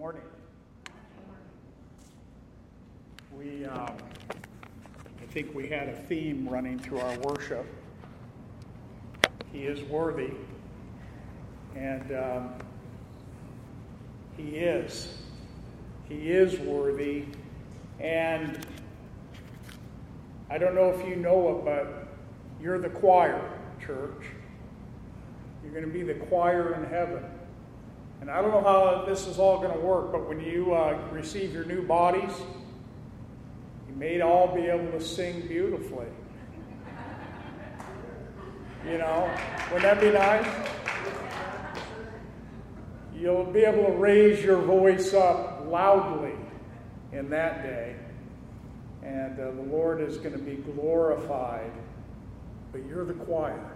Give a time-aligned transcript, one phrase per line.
[0.00, 0.22] morning.
[3.36, 3.98] We, um,
[4.30, 7.66] I think we had a theme running through our worship.
[9.52, 10.30] He is worthy,
[11.76, 12.54] and um,
[14.38, 15.18] He is.
[16.08, 17.26] He is worthy,
[17.98, 18.66] and
[20.48, 22.08] I don't know if you know it, but
[22.58, 23.52] you're the choir,
[23.84, 24.24] church.
[25.62, 27.22] You're going to be the choir in heaven.
[28.20, 30.98] And I don't know how this is all going to work, but when you uh,
[31.10, 32.32] receive your new bodies,
[33.88, 36.06] you may all be able to sing beautifully.
[38.86, 39.30] You know,
[39.72, 40.46] wouldn't that be nice?
[43.14, 46.34] You'll be able to raise your voice up loudly
[47.12, 47.96] in that day.
[49.02, 51.72] And uh, the Lord is going to be glorified.
[52.72, 53.72] But you're the choir.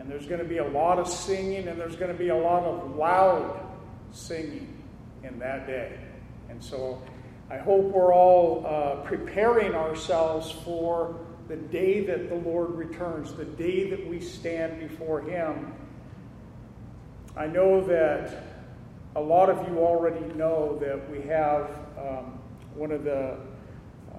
[0.00, 2.36] And there's going to be a lot of singing, and there's going to be a
[2.36, 3.66] lot of loud
[4.12, 4.82] singing
[5.22, 5.92] in that day.
[6.48, 7.02] And so
[7.50, 13.44] I hope we're all uh, preparing ourselves for the day that the Lord returns, the
[13.44, 15.74] day that we stand before Him.
[17.36, 18.42] I know that
[19.16, 22.40] a lot of you already know that we have um,
[22.74, 23.36] one of the
[24.14, 24.18] uh,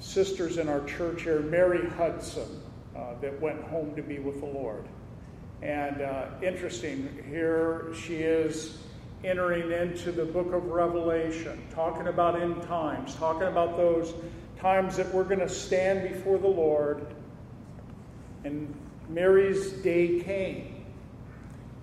[0.00, 2.62] sisters in our church here, Mary Hudson,
[2.96, 4.88] uh, that went home to be with the Lord.
[5.62, 8.78] And uh, interesting, here she is
[9.24, 14.14] entering into the book of Revelation, talking about end times, talking about those
[14.60, 17.06] times that we're going to stand before the Lord.
[18.44, 18.72] And
[19.08, 20.84] Mary's day came.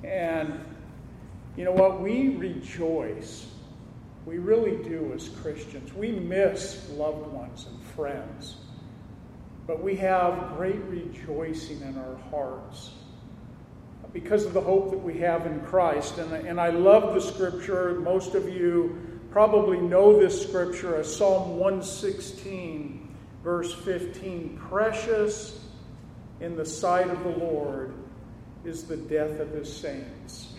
[0.04, 0.64] And
[1.58, 2.02] you know what?
[2.02, 3.48] We rejoice.
[4.26, 5.94] We really do as Christians.
[5.94, 8.56] We miss loved ones and friends.
[9.68, 12.92] But we have great rejoicing in our hearts
[14.16, 16.20] because of the hope that we have in Christ.
[16.20, 18.00] And, and I love the scripture.
[18.00, 18.98] Most of you
[19.30, 24.58] probably know this scripture as Psalm 116, verse 15.
[24.70, 25.60] Precious
[26.40, 27.94] in the sight of the Lord
[28.64, 30.54] is the death of his saints.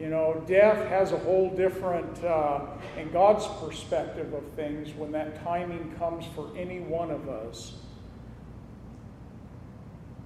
[0.00, 2.62] You know, death has a whole different, uh,
[2.98, 7.81] in God's perspective of things, when that timing comes for any one of us,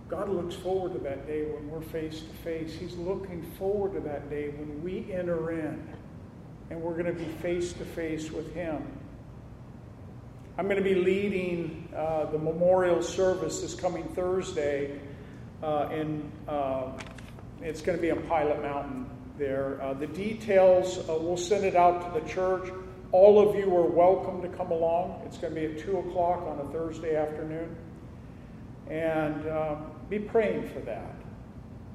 [0.09, 2.73] God looks forward to that day when we're face to face.
[2.75, 5.83] He's looking forward to that day when we enter in
[6.71, 8.87] and we're going to be face to face with Him.
[10.59, 14.99] I'm going to be leading uh, the memorial service this coming Thursday,
[15.63, 16.93] and uh,
[17.61, 19.07] it's going to be on Pilot Mountain
[19.39, 19.81] there.
[19.83, 22.73] Uh, the details, uh, we'll send it out to the church.
[23.13, 25.23] All of you are welcome to come along.
[25.27, 27.77] It's going to be at 2 o'clock on a Thursday afternoon.
[28.89, 31.15] And um, be praying for that.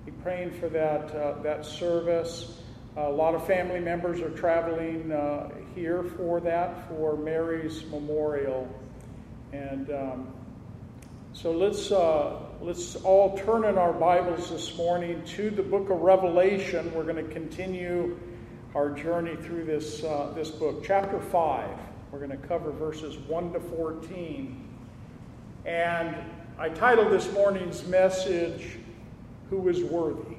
[0.06, 2.62] Be praying for that, uh, that service.
[2.98, 8.68] A lot of family members are traveling uh, here for that, for Mary's memorial.
[9.54, 10.34] And um,
[11.34, 16.02] so let's, uh, let's all turn in our Bibles this morning to the book of
[16.02, 16.94] Revelation.
[16.94, 18.20] We're going to continue
[18.76, 20.84] our journey through this, uh, this book.
[20.84, 21.70] Chapter 5,
[22.12, 24.68] we're going to cover verses 1 to 14.
[25.66, 26.16] And
[26.57, 28.78] I titled this morning's message,
[29.50, 30.35] Who is Worthy?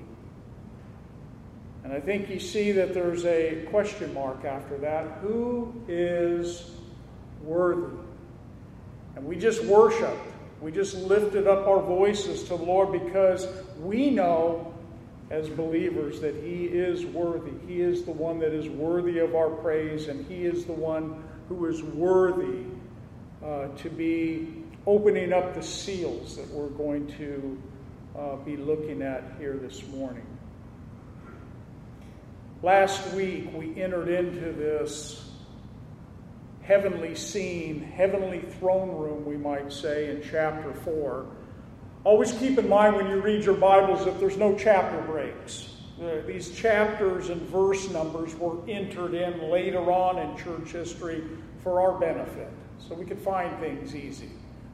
[1.85, 5.19] And I think you see that there's a question mark after that.
[5.21, 6.71] Who is
[7.43, 7.97] worthy?
[9.17, 10.21] And we just worshiped.
[10.61, 13.49] We just lifted up our voices to the Lord because
[13.81, 14.73] we know
[15.31, 17.53] as believers that He is worthy.
[17.67, 21.25] He is the one that is worthy of our praise, and He is the one
[21.49, 22.65] who is worthy
[23.45, 27.63] uh, to be opening up the seals that we're going to
[28.19, 30.27] uh, be looking at here this morning.
[32.63, 35.31] Last week, we entered into this
[36.63, 41.27] heavenly scene, heavenly throne room, we might say, in chapter 4.
[42.05, 45.69] Always keep in mind when you read your Bibles that there's no chapter breaks.
[46.27, 51.23] These chapters and verse numbers were entered in later on in church history
[51.63, 54.31] for our benefit, so we could find things easy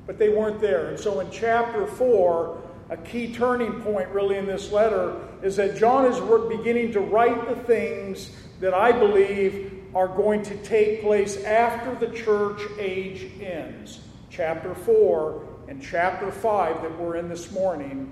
[0.09, 0.89] but they weren't there.
[0.89, 5.77] And so in chapter 4, a key turning point really in this letter is that
[5.77, 6.19] John is
[6.49, 12.11] beginning to write the things that I believe are going to take place after the
[12.17, 14.01] church age ends.
[14.31, 18.11] Chapter 4 and chapter 5 that we're in this morning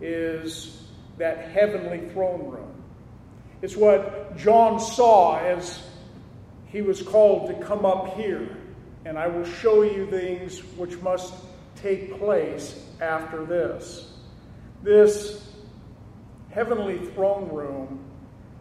[0.00, 0.84] is
[1.18, 2.72] that heavenly throne room.
[3.60, 5.82] It's what John saw as
[6.68, 8.56] he was called to come up here
[9.04, 11.34] and I will show you things which must
[11.76, 14.12] take place after this.
[14.82, 15.48] This
[16.50, 18.04] heavenly throne room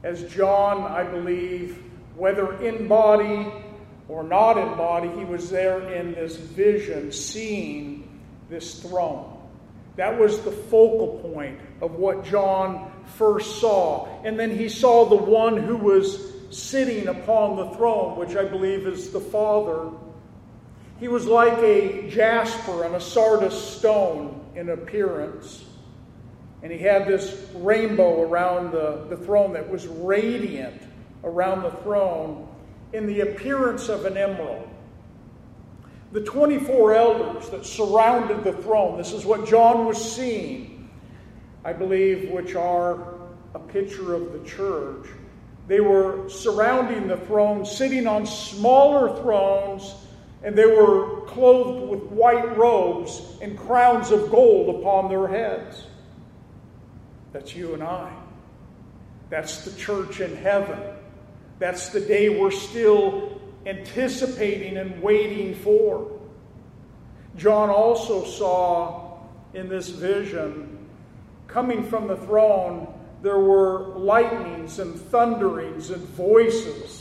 [0.04, 1.84] as John, I believe,
[2.16, 3.52] whether in body
[4.08, 8.20] or not in body, he was there in this vision, seeing
[8.50, 9.38] this throne.
[9.98, 14.08] That was the focal point of what John first saw.
[14.24, 18.88] And then he saw the one who was sitting upon the throne, which I believe
[18.88, 19.90] is the Father.
[21.00, 25.64] He was like a jasper and a sardius stone in appearance.
[26.62, 30.82] And he had this rainbow around the, the throne that was radiant
[31.24, 32.48] around the throne
[32.92, 34.68] in the appearance of an emerald.
[36.12, 40.90] The 24 elders that surrounded the throne, this is what John was seeing,
[41.64, 43.20] I believe, which are
[43.54, 45.08] a picture of the church.
[45.68, 49.94] They were surrounding the throne, sitting on smaller thrones,
[50.44, 55.86] and they were clothed with white robes and crowns of gold upon their heads.
[57.34, 58.12] That's you and I.
[59.30, 60.80] That's the church in heaven.
[61.60, 66.20] That's the day we're still anticipating and waiting for.
[67.36, 69.20] John also saw
[69.54, 70.90] in this vision,
[71.48, 76.99] coming from the throne, there were lightnings and thunderings and voices.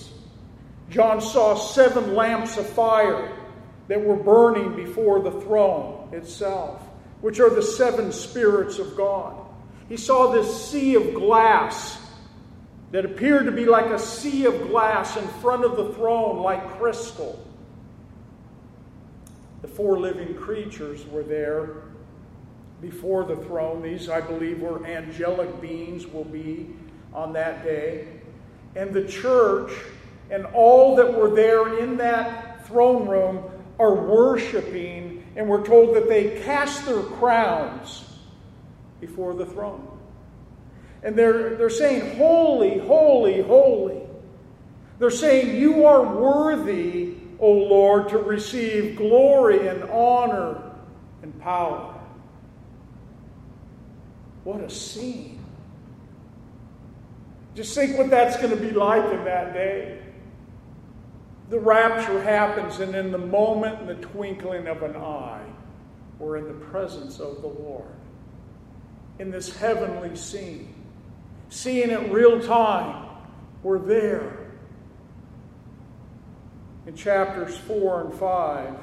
[0.91, 3.37] John saw seven lamps of fire
[3.89, 6.83] that were burning before the throne itself,
[7.21, 9.35] which are the seven spirits of God.
[9.89, 11.99] He saw this sea of glass
[12.91, 16.79] that appeared to be like a sea of glass in front of the throne, like
[16.79, 17.45] crystal.
[19.61, 21.83] The four living creatures were there
[22.81, 23.83] before the throne.
[23.83, 26.71] These, I believe, were angelic beings, will be
[27.13, 28.09] on that day.
[28.77, 29.73] And the church
[30.31, 33.45] and all that were there in that throne room
[33.79, 38.05] are worshiping, and we're told that they cast their crowns
[39.01, 39.87] before the throne.
[41.03, 44.03] And they're, they're saying, Holy, holy, holy.
[44.99, 50.61] They're saying, You are worthy, O Lord, to receive glory and honor
[51.23, 51.95] and power.
[54.43, 55.39] What a scene.
[57.55, 59.98] Just think what that's going to be like in that day.
[61.49, 65.47] The rapture happens, and in the moment, in the twinkling of an eye,
[66.19, 67.89] we're in the presence of the Lord.
[69.19, 70.75] In this heavenly scene,
[71.49, 73.09] seeing it real time,
[73.63, 74.51] we're there.
[76.87, 78.75] In chapters 4 and 5,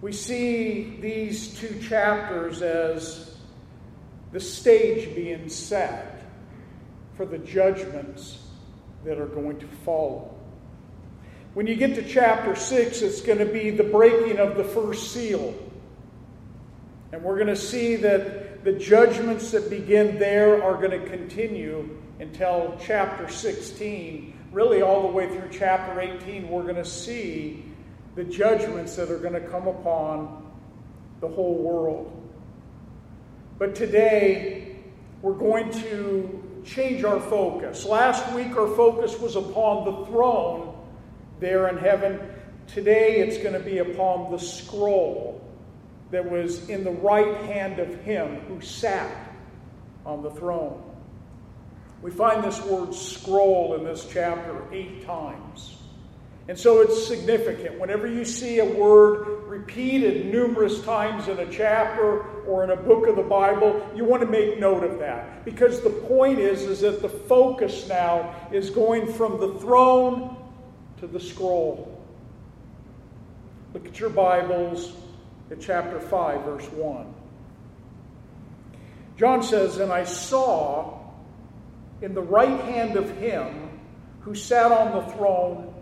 [0.00, 3.36] we see these two chapters as
[4.32, 6.22] the stage being set
[7.16, 8.46] for the judgments
[9.04, 10.37] that are going to follow.
[11.58, 15.10] When you get to chapter 6, it's going to be the breaking of the first
[15.12, 15.52] seal.
[17.10, 21.98] And we're going to see that the judgments that begin there are going to continue
[22.20, 24.38] until chapter 16.
[24.52, 27.64] Really, all the way through chapter 18, we're going to see
[28.14, 30.48] the judgments that are going to come upon
[31.20, 32.30] the whole world.
[33.58, 34.76] But today,
[35.22, 37.84] we're going to change our focus.
[37.84, 40.76] Last week, our focus was upon the throne
[41.40, 42.20] there in heaven.
[42.66, 45.42] Today, it's going to be upon the scroll
[46.10, 49.10] that was in the right hand of him who sat
[50.06, 50.82] on the throne.
[52.00, 55.76] We find this word scroll in this chapter eight times.
[56.48, 57.78] And so it's significant.
[57.78, 63.06] Whenever you see a word repeated numerous times in a chapter or in a book
[63.06, 65.44] of the Bible, you want to make note of that.
[65.44, 70.37] Because the point is, is that the focus now is going from the throne
[71.00, 72.02] to the scroll.
[73.72, 74.92] Look at your Bibles
[75.50, 77.14] at chapter 5, verse 1.
[79.16, 80.98] John says, And I saw
[82.02, 83.80] in the right hand of him
[84.20, 85.74] who sat on the throne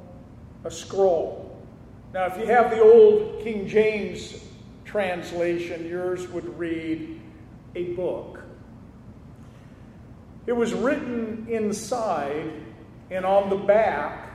[0.64, 1.58] a scroll.
[2.12, 4.42] Now, if you have the old King James
[4.84, 7.20] translation, yours would read
[7.74, 8.42] a book.
[10.46, 12.52] It was written inside
[13.10, 14.25] and on the back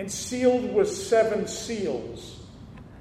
[0.00, 2.40] and sealed with seven seals.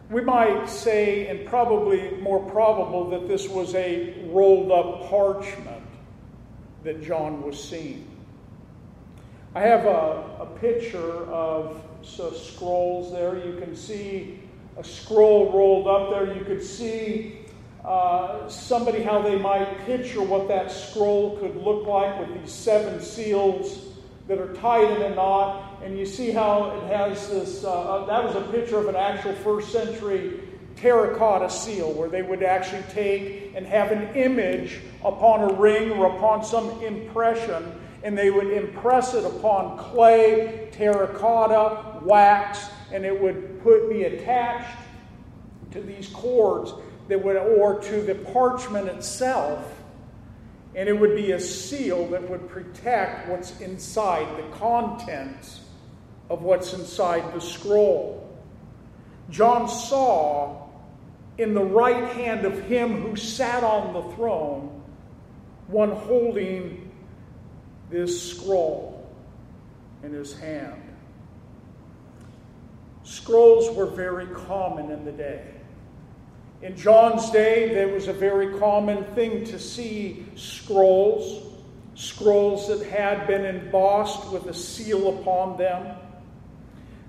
[0.09, 5.85] We might say, and probably more probable, that this was a rolled up parchment
[6.83, 8.05] that John was seeing.
[9.55, 13.37] I have a, a picture of scrolls there.
[13.45, 14.41] You can see
[14.75, 16.37] a scroll rolled up there.
[16.37, 17.45] You could see
[17.85, 22.99] uh, somebody how they might picture what that scroll could look like with these seven
[22.99, 23.85] seals
[24.27, 25.68] that are tied in a knot.
[25.83, 27.63] And you see how it has this.
[27.63, 30.41] Uh, uh that was a picture of an actual first century
[30.75, 36.15] terracotta seal where they would actually take and have an image upon a ring or
[36.15, 43.61] upon some impression and they would impress it upon clay, terracotta, wax, and it would
[43.61, 44.77] put be attached
[45.71, 46.73] to these cords
[47.09, 49.75] that would or to the parchment itself
[50.75, 55.58] and it would be a seal that would protect what's inside the contents
[56.29, 58.19] of what's inside the scroll
[59.29, 60.67] John saw
[61.37, 64.83] in the right hand of him who sat on the throne
[65.67, 66.91] one holding
[67.89, 69.07] this scroll
[70.03, 70.81] in his hand.
[73.03, 75.43] Scrolls were very common in the day.
[76.61, 81.53] In John's day, there was a very common thing to see scrolls,
[81.95, 85.95] scrolls that had been embossed with a seal upon them.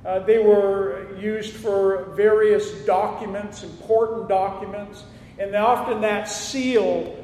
[0.04, 5.04] Uh, they were used for various documents, important documents,
[5.38, 7.16] and often that seal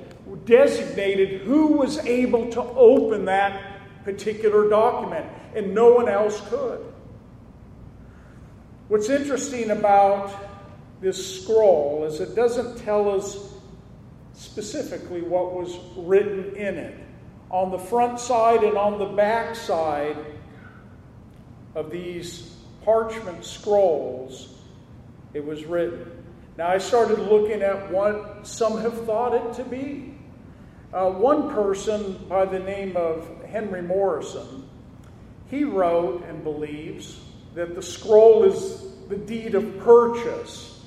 [0.45, 6.85] designated who was able to open that particular document, and no one else could.
[8.88, 10.35] What's interesting about
[11.00, 13.54] this scroll is it doesn't tell us
[14.33, 16.95] specifically what was written in it.
[17.50, 20.16] On the front side and on the back side
[21.75, 22.55] of these
[22.86, 24.54] parchment scrolls,
[25.34, 26.22] it was written.
[26.56, 30.14] Now, I started looking at what some have thought it to be.
[30.94, 34.68] Uh, one person by the name of Henry Morrison,
[35.50, 37.20] he wrote and believes
[37.54, 40.84] that the scroll is the deed of purchase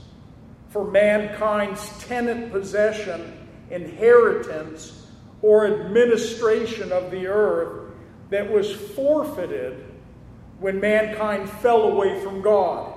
[0.69, 5.05] for mankind's tenant possession, inheritance,
[5.41, 7.91] or administration of the earth
[8.29, 9.83] that was forfeited
[10.59, 12.93] when mankind fell away from God.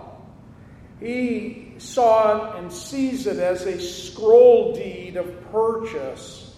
[1.00, 6.54] He saw it and sees it as a scroll deed of purchase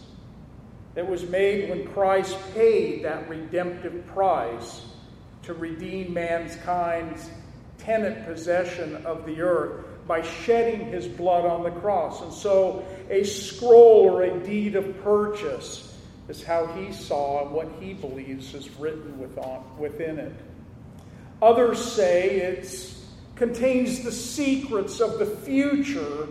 [0.95, 4.83] that was made when Christ paid that redemptive price
[5.43, 7.29] to redeem mankind's
[7.79, 12.23] tenant possession of the earth by shedding his blood on the cross.
[12.23, 17.69] And so, a scroll or a deed of purchase is how he saw and what
[17.81, 19.19] he believes is written
[19.79, 20.33] within it.
[21.45, 22.95] Others say it
[23.37, 26.27] contains the secrets of the future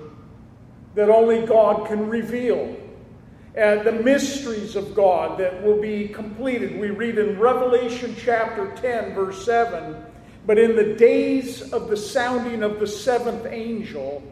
[0.95, 2.75] that only God can reveal.
[3.53, 6.79] And the mysteries of God that will be completed.
[6.79, 10.03] We read in Revelation chapter 10, verse 7
[10.47, 14.23] But in the days of the sounding of the seventh angel,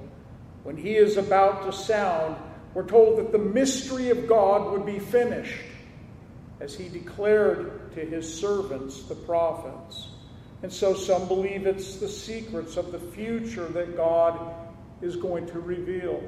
[0.64, 2.38] when he is about to sound,
[2.74, 5.62] we're told that the mystery of God would be finished,
[6.60, 10.08] as he declared to his servants, the prophets.
[10.64, 14.56] And so some believe it's the secrets of the future that God
[15.02, 16.22] is going to reveal.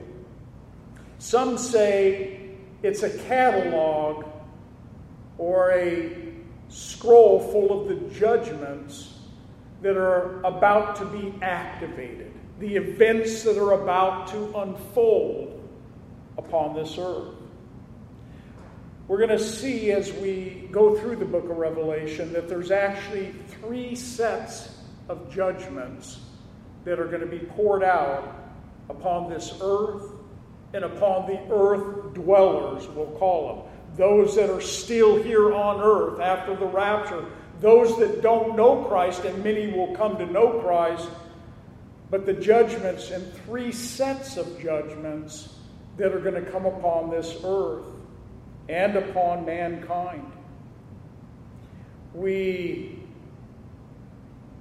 [1.20, 2.50] Some say
[2.82, 4.26] it's a catalog
[5.38, 6.34] or a
[6.70, 9.14] scroll full of the judgments
[9.82, 15.70] that are about to be activated, the events that are about to unfold
[16.38, 17.36] upon this earth.
[19.14, 23.32] We're going to see as we go through the book of Revelation that there's actually
[23.48, 24.76] three sets
[25.08, 26.20] of judgments
[26.84, 28.36] that are going to be poured out
[28.90, 30.02] upon this earth
[30.74, 33.98] and upon the earth dwellers, we'll call them.
[33.98, 37.24] Those that are still here on earth after the rapture,
[37.62, 41.08] those that don't know Christ, and many will come to know Christ,
[42.10, 45.54] but the judgments and three sets of judgments
[45.98, 47.93] that are going to come upon this earth
[48.70, 50.32] and upon mankind.
[52.14, 53.00] We,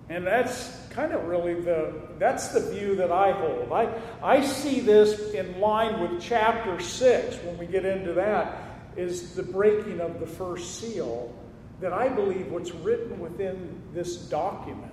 [0.09, 3.73] and that's kind of really the that's the view that I hold.
[3.73, 3.93] I,
[4.23, 8.59] I see this in line with chapter six when we get into that
[8.97, 11.35] is the breaking of the first seal.
[11.81, 14.93] That I believe what's written within this document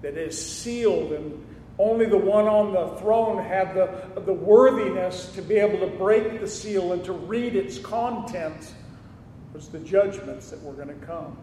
[0.00, 1.44] that is sealed and
[1.78, 6.40] only the one on the throne had the, the worthiness to be able to break
[6.40, 8.72] the seal and to read its contents
[9.52, 11.36] was the judgments that were going to come.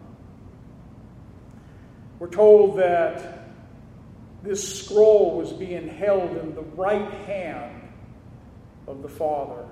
[2.18, 3.46] We're told that
[4.42, 7.88] this scroll was being held in the right hand
[8.86, 9.66] of the Father.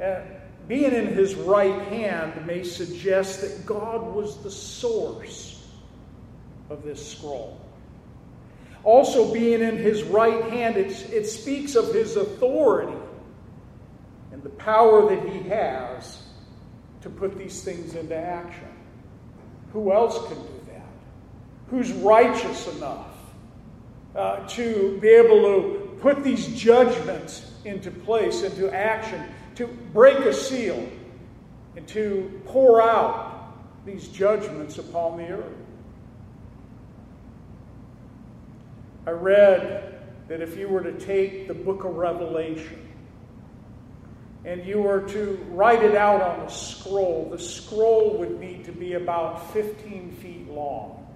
[0.00, 0.22] And
[0.68, 5.66] being in his right hand may suggest that God was the source
[6.70, 7.61] of this scroll.
[8.84, 12.98] Also, being in his right hand, it, speaks of his authority
[14.32, 16.22] and the power that he has
[17.02, 18.68] to put these things into action.
[19.72, 20.86] Who else can do that?
[21.68, 23.06] Who's righteous enough
[24.16, 29.24] uh, to be able to put these judgments into place, into action,
[29.54, 30.88] to break a seal,
[31.76, 33.54] and to pour out
[33.86, 35.61] these judgments upon the earth.
[39.06, 42.78] I read that if you were to take the book of Revelation
[44.44, 48.72] and you were to write it out on a scroll, the scroll would need to
[48.72, 51.06] be about 15 feet long.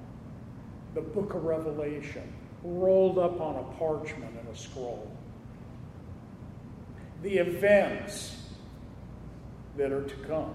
[0.95, 5.11] The book of Revelation, rolled up on a parchment and a scroll.
[7.23, 8.37] The events
[9.77, 10.55] that are to come.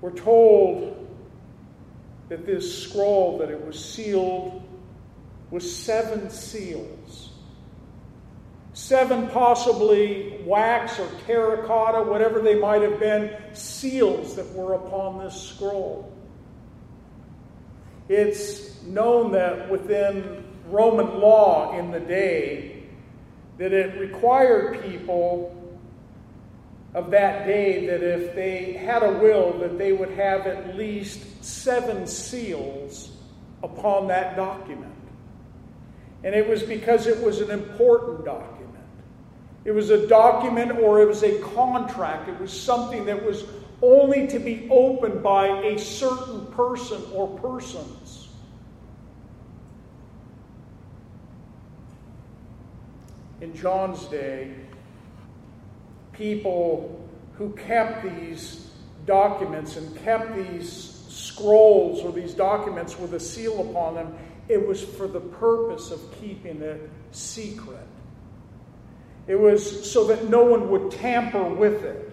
[0.00, 0.98] We're told
[2.28, 4.62] that this scroll, that it was sealed
[5.52, 7.28] with seven seals.
[8.72, 15.40] Seven possibly wax or terracotta, whatever they might have been, seals that were upon this
[15.40, 16.10] scroll.
[18.08, 22.84] It's known that within Roman law in the day,
[23.58, 25.54] that it required people
[26.94, 31.44] of that day that if they had a will, that they would have at least
[31.44, 33.12] seven seals
[33.62, 34.91] upon that document.
[36.24, 38.68] And it was because it was an important document.
[39.64, 42.28] It was a document or it was a contract.
[42.28, 43.44] It was something that was
[43.80, 48.28] only to be opened by a certain person or persons.
[53.40, 54.54] In John's day,
[56.12, 58.70] people who kept these
[59.04, 64.14] documents and kept these scrolls or these documents with a seal upon them
[64.48, 67.86] it was for the purpose of keeping it secret.
[69.26, 72.12] It was so that no one would tamper with it.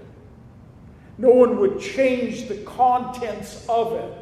[1.18, 4.14] No one would change the contents of it.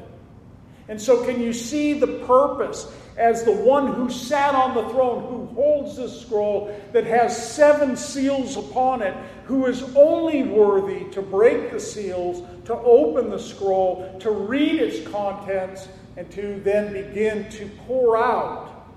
[0.89, 5.27] And so, can you see the purpose as the one who sat on the throne,
[5.27, 11.21] who holds this scroll that has seven seals upon it, who is only worthy to
[11.21, 15.87] break the seals, to open the scroll, to read its contents,
[16.18, 18.88] and to then begin to pour out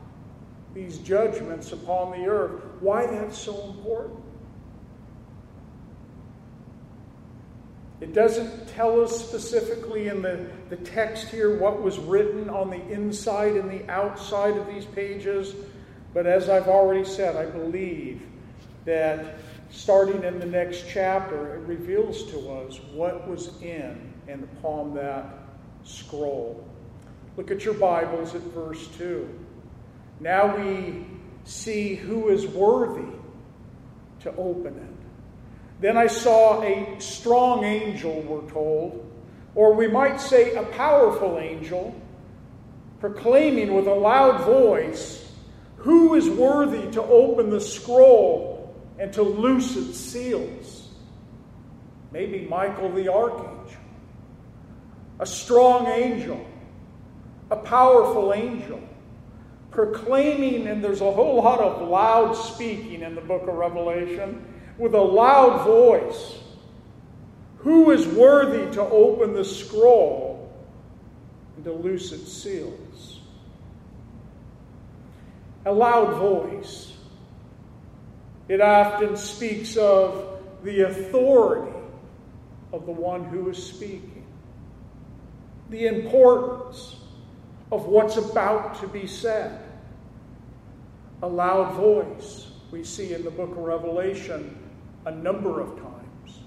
[0.74, 2.62] these judgments upon the earth.
[2.80, 4.18] Why that's so important?
[8.00, 12.82] It doesn't tell us specifically in the, the text here what was written on the
[12.88, 15.54] inside and the outside of these pages,
[16.14, 18.22] but as I've already said, I believe
[18.86, 19.36] that
[19.70, 25.26] starting in the next chapter, it reveals to us what was in and upon that
[25.84, 26.69] scroll.
[27.36, 29.28] Look at your Bibles at verse 2.
[30.18, 31.06] Now we
[31.44, 33.12] see who is worthy
[34.20, 35.80] to open it.
[35.80, 39.10] Then I saw a strong angel, we're told,
[39.54, 41.98] or we might say a powerful angel,
[43.00, 45.32] proclaiming with a loud voice,
[45.76, 50.88] Who is worthy to open the scroll and to loose its seals?
[52.12, 53.80] Maybe Michael the archangel,
[55.18, 56.44] a strong angel
[57.50, 58.80] a powerful angel
[59.70, 64.44] proclaiming, and there's a whole lot of loud speaking in the book of Revelation,
[64.78, 66.38] with a loud voice.
[67.58, 70.50] Who is worthy to open the scroll
[71.56, 73.20] and to loose its seals?
[75.66, 76.94] A loud voice.
[78.48, 81.76] It often speaks of the authority
[82.72, 84.24] of the one who is speaking,
[85.68, 86.96] the importance
[87.72, 89.60] of what's about to be said.
[91.22, 94.56] A loud voice we see in the book of Revelation
[95.06, 96.40] a number of times.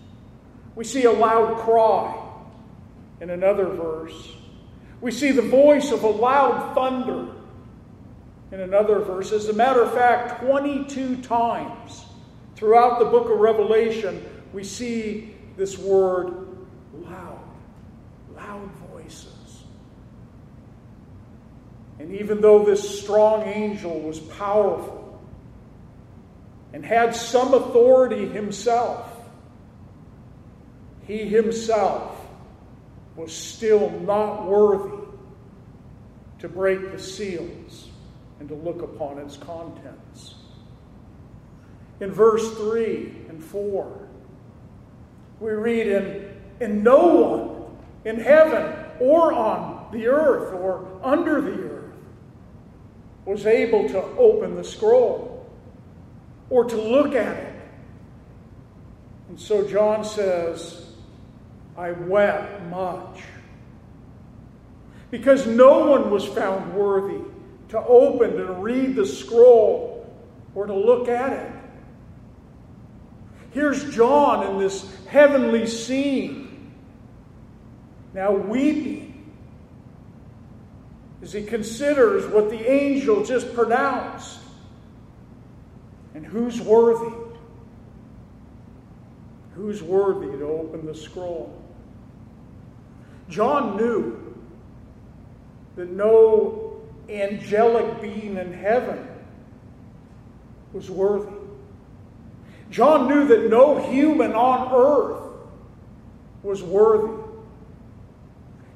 [0.75, 2.19] We see a loud cry
[3.21, 4.35] in another verse.
[5.01, 7.33] We see the voice of a loud thunder
[8.51, 9.31] in another verse.
[9.31, 12.05] As a matter of fact, 22 times
[12.55, 16.47] throughout the book of Revelation, we see this word
[16.93, 17.39] loud.
[18.35, 18.69] Loud
[22.03, 25.17] And even though this strong angel was powerful
[26.73, 29.09] and had some authority himself,
[31.07, 32.19] he himself
[33.15, 34.97] was still not worthy
[36.39, 37.87] to break the seals
[38.41, 40.35] and to look upon its contents.
[42.01, 44.07] In verse 3 and 4,
[45.39, 51.51] we read, in, in no one in heaven or on the earth or under the
[51.51, 51.72] earth
[53.25, 55.49] was able to open the scroll
[56.49, 57.55] or to look at it.
[59.29, 60.85] And so John says,
[61.77, 63.23] I wept much.
[65.09, 67.23] Because no one was found worthy
[67.69, 70.11] to open and read the scroll
[70.53, 71.51] or to look at it.
[73.51, 76.71] Here's John in this heavenly scene.
[78.13, 79.12] now weeping
[81.23, 84.39] as he considers what the angel just pronounced.
[86.13, 87.15] And who's worthy?
[89.55, 91.57] Who's worthy to open the scroll?
[93.29, 94.35] John knew
[95.77, 99.07] that no angelic being in heaven
[100.73, 101.37] was worthy.
[102.69, 105.23] John knew that no human on earth
[106.43, 107.17] was worthy.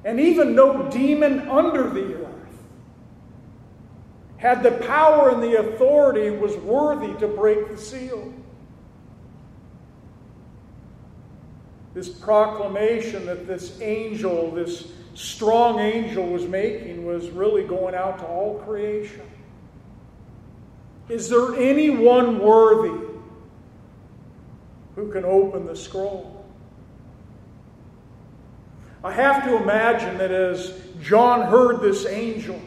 [0.02, 2.27] And even no demon under the earth
[4.38, 8.32] had the power and the authority was worthy to break the seal.
[11.92, 18.26] This proclamation that this angel, this strong angel, was making was really going out to
[18.26, 19.22] all creation.
[21.08, 23.06] Is there anyone worthy
[24.94, 26.44] who can open the scroll?
[29.02, 32.60] I have to imagine that as John heard this angel,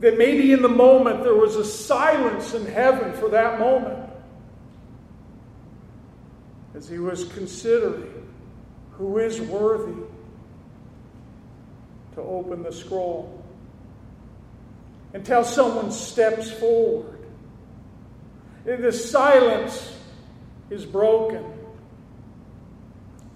[0.00, 4.10] that maybe in the moment there was a silence in heaven for that moment
[6.74, 8.28] as he was considering
[8.92, 10.02] who is worthy
[12.14, 13.42] to open the scroll.
[15.14, 17.18] Until someone steps forward.
[18.66, 19.96] And The silence
[20.68, 21.44] is broken.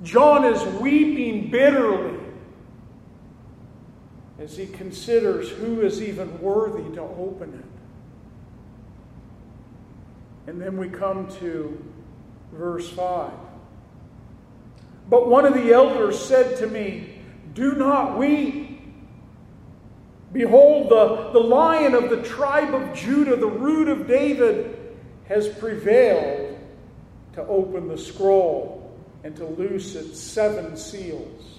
[0.03, 2.20] John is weeping bitterly
[4.41, 7.61] as he considers who is even worthy to open it.
[10.51, 11.85] And then we come to
[12.53, 13.31] verse 5.
[15.09, 17.21] But one of the elders said to me,
[17.53, 18.81] Do not weep.
[20.33, 24.79] Behold, the, the lion of the tribe of Judah, the root of David,
[25.29, 26.59] has prevailed
[27.35, 31.50] to open the scroll and to loose its seven seals.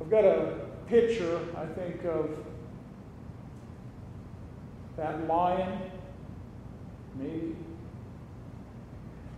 [0.00, 0.54] I've got a
[0.86, 2.30] picture, I think, of
[4.96, 5.78] that lion,
[7.16, 7.56] maybe.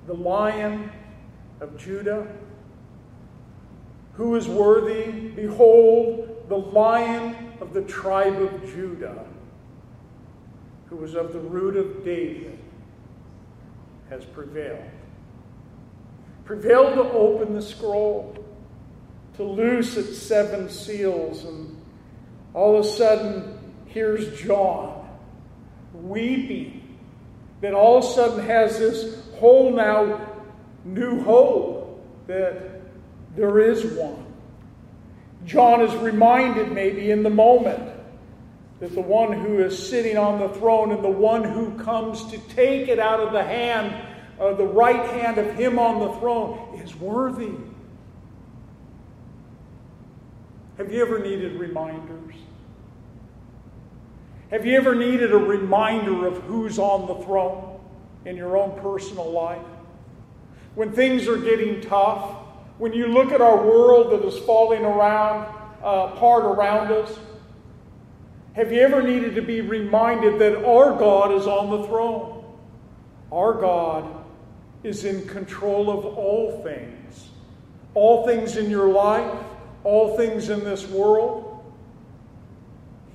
[0.07, 0.91] The lion
[1.61, 2.27] of Judah.
[4.15, 5.11] Who is worthy?
[5.11, 9.25] Behold, the lion of the tribe of Judah,
[10.89, 12.59] who was of the root of David,
[14.11, 14.83] has prevailed.
[16.45, 18.35] Prevailed to open the scroll
[19.39, 21.45] to loose its seven seals.
[21.45, 21.81] And
[22.55, 25.09] all of a sudden, here's John
[25.95, 26.99] weeping.
[27.61, 30.21] That all of a sudden has this whole now
[30.85, 32.81] new hope that
[33.37, 34.27] there is one.
[35.45, 37.93] John is reminded, maybe in the moment,
[38.81, 42.39] that the one who is sitting on the throne and the one who comes to
[42.55, 43.95] take it out of the hand,
[44.41, 47.53] uh, the right hand of him on the throne, is worthy.
[50.79, 52.37] Have you ever needed reminders?
[54.51, 57.81] Have you ever needed a reminder of who's on the throne
[58.25, 59.67] in your own personal life?
[60.77, 62.37] When things are getting tough,
[62.79, 67.19] when you look at our world that is falling around, uh, apart around us,
[68.53, 72.45] have you ever needed to be reminded that our God is on the throne?
[73.33, 74.25] Our God
[74.85, 77.31] is in control of all things.
[77.95, 79.45] All things in your life,
[79.89, 81.65] all things in this world.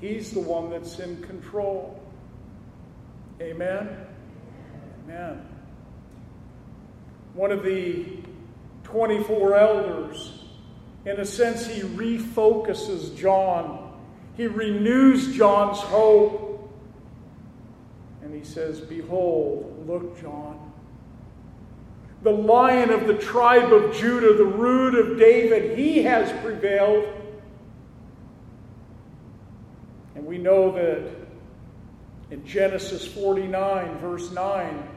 [0.02, 2.02] He's the one that's in control.
[3.40, 3.96] Amen?
[5.06, 5.46] Amen.
[7.36, 8.18] One of the
[8.86, 10.46] 24 elders,
[11.06, 13.94] in a sense, he refocuses John.
[14.36, 16.74] He renews John's hope.
[18.24, 20.62] And he says, Behold, look, John,
[22.24, 27.06] the lion of the tribe of Judah, the root of David, he has prevailed.
[30.16, 31.12] And we know that
[32.32, 34.88] in Genesis 49, verse 9,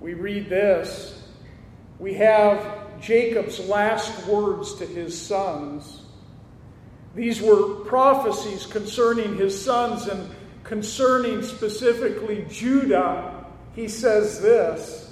[0.00, 1.22] we read this.
[1.98, 6.02] We have Jacob's last words to his sons.
[7.14, 10.30] These were prophecies concerning his sons and
[10.64, 13.44] concerning specifically Judah.
[13.74, 15.09] He says this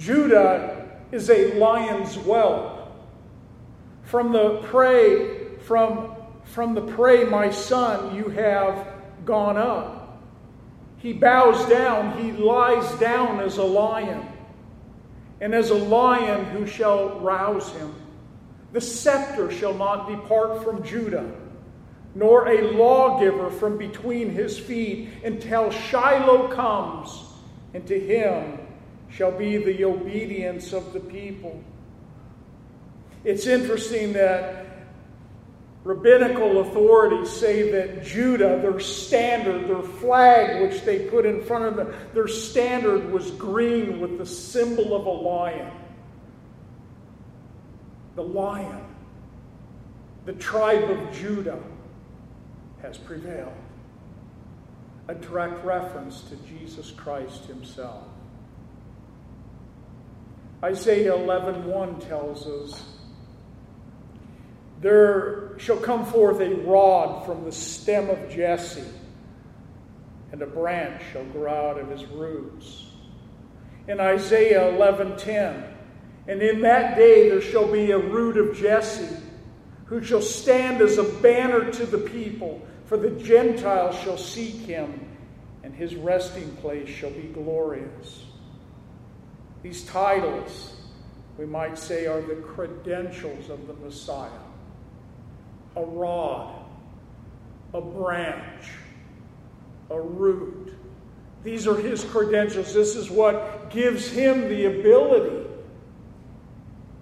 [0.00, 2.90] Judah is a lion's whelp.
[4.04, 8.88] From the prey, from, from the prey, my son, you have
[9.26, 10.18] gone up.
[10.96, 14.26] He bows down, he lies down as a lion.
[15.40, 17.94] And as a lion, who shall rouse him?
[18.72, 21.30] The scepter shall not depart from Judah,
[22.14, 27.22] nor a lawgiver from between his feet, until Shiloh comes,
[27.74, 28.58] and to him
[29.10, 31.62] shall be the obedience of the people.
[33.24, 34.66] It's interesting that
[35.84, 41.76] rabbinical authorities say that Judah, their standard, their flag, which they put in front of
[41.76, 45.72] them, their standard was green with the symbol of a lion.
[48.16, 48.84] The lion,
[50.24, 51.62] the tribe of Judah,
[52.82, 53.52] has prevailed.
[55.08, 58.04] A direct reference to Jesus Christ himself.
[60.62, 62.84] Isaiah 11:1 tells us
[64.82, 68.84] there shall come forth a rod from the stem of Jesse,
[70.32, 72.90] and a branch shall grow out of his roots.
[73.88, 75.64] In Isaiah 11:10,
[76.28, 79.16] and in that day there shall be a root of Jesse,
[79.86, 85.06] who shall stand as a banner to the people, for the Gentiles shall seek him,
[85.62, 88.19] and his resting place shall be glorious.
[89.62, 90.76] These titles,
[91.38, 94.30] we might say, are the credentials of the Messiah
[95.76, 96.64] a rod,
[97.72, 98.70] a branch,
[99.88, 100.74] a root.
[101.44, 102.74] These are his credentials.
[102.74, 105.46] This is what gives him the ability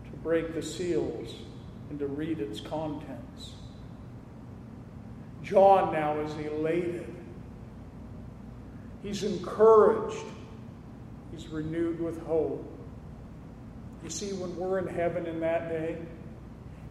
[0.04, 1.34] to break the seals
[1.90, 3.52] and to read its contents.
[5.42, 7.14] John now is elated.
[9.02, 10.24] He's encouraged.
[11.38, 12.68] He's renewed with hope.
[14.02, 15.98] You see, when we're in heaven in that day,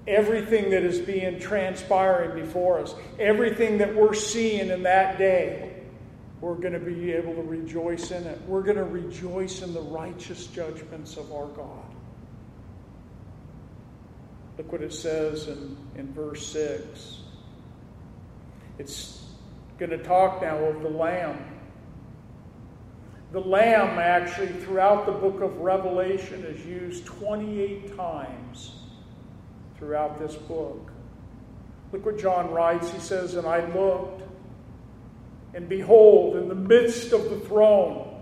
[0.08, 5.74] everything that is being transpiring before us, everything that we're seeing in that day,
[6.40, 8.40] we're going to be able to rejoice in it.
[8.48, 11.84] We're going to rejoice in the righteous judgments of our God.
[14.58, 17.20] Look what it says in, in verse 6.
[18.80, 19.26] It's
[19.78, 21.57] going to talk now of the Lamb.
[23.32, 28.72] The Lamb, actually, throughout the book of Revelation, is used 28 times
[29.78, 30.92] throughout this book.
[31.92, 32.90] Look what John writes.
[32.92, 34.24] He says, And I looked,
[35.54, 38.16] and behold, in the midst of the throne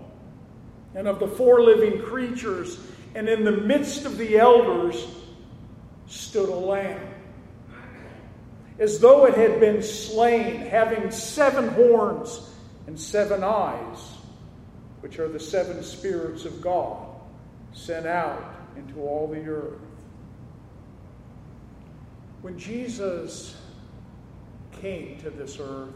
[0.94, 2.78] and of the four living creatures,
[3.14, 5.06] and in the midst of the elders,
[6.06, 7.14] stood a lamb,
[8.78, 12.50] as though it had been slain, having seven horns
[12.86, 14.15] and seven eyes,
[15.06, 17.06] which are the seven spirits of God
[17.72, 19.78] sent out into all the earth.
[22.42, 23.54] When Jesus
[24.82, 25.94] came to this earth,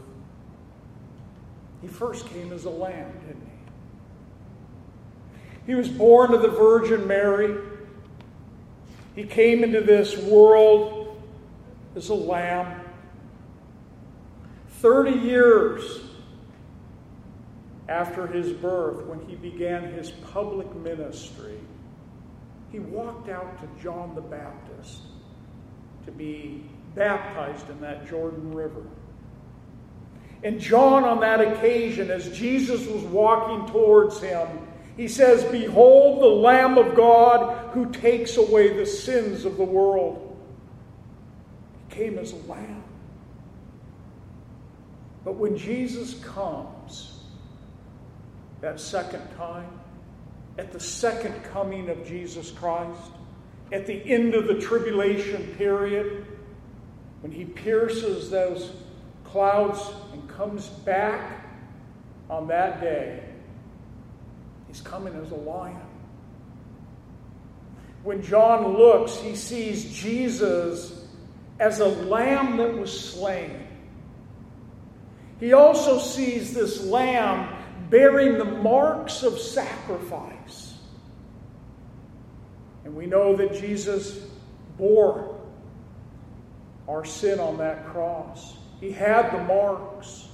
[1.82, 3.50] he first came as a lamb, didn't
[5.66, 5.72] he?
[5.72, 7.56] He was born of the Virgin Mary.
[9.16, 11.20] He came into this world
[11.96, 12.80] as a lamb.
[14.68, 16.09] 30 years
[17.90, 21.58] after his birth, when he began his public ministry,
[22.70, 25.02] he walked out to John the Baptist
[26.06, 28.84] to be baptized in that Jordan River.
[30.44, 34.46] And John, on that occasion, as Jesus was walking towards him,
[34.96, 40.38] he says, Behold the Lamb of God who takes away the sins of the world.
[41.88, 42.84] He came as a lamb.
[45.24, 46.79] But when Jesus comes
[48.60, 49.68] that second time,
[50.58, 53.00] at the second coming of Jesus Christ,
[53.72, 56.26] at the end of the tribulation period,
[57.20, 58.72] when he pierces those
[59.24, 59.80] clouds
[60.12, 61.44] and comes back
[62.28, 63.22] on that day,
[64.68, 65.76] he's coming as a lion.
[68.02, 71.06] When John looks, he sees Jesus
[71.58, 73.66] as a lamb that was slain.
[75.38, 77.49] He also sees this lamb
[77.90, 80.74] bearing the marks of sacrifice.
[82.84, 84.24] And we know that Jesus
[84.78, 85.38] bore
[86.88, 88.56] our sin on that cross.
[88.80, 90.28] He had the marks.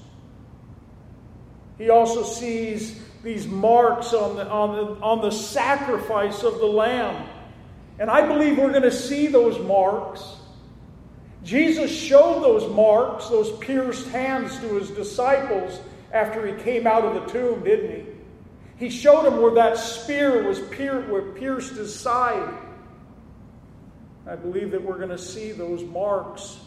[1.79, 7.29] He also sees these marks on the, on the, on the sacrifice of the Lamb.
[7.99, 10.37] And I believe we're going to see those marks.
[11.43, 15.81] Jesus showed those marks, those pierced hands to his disciples
[16.13, 18.07] after he came out of the tomb, didn't he?
[18.79, 22.55] He showed him where that spear was pierced, where pierced his side.
[24.27, 26.59] I believe that we're going to see those marks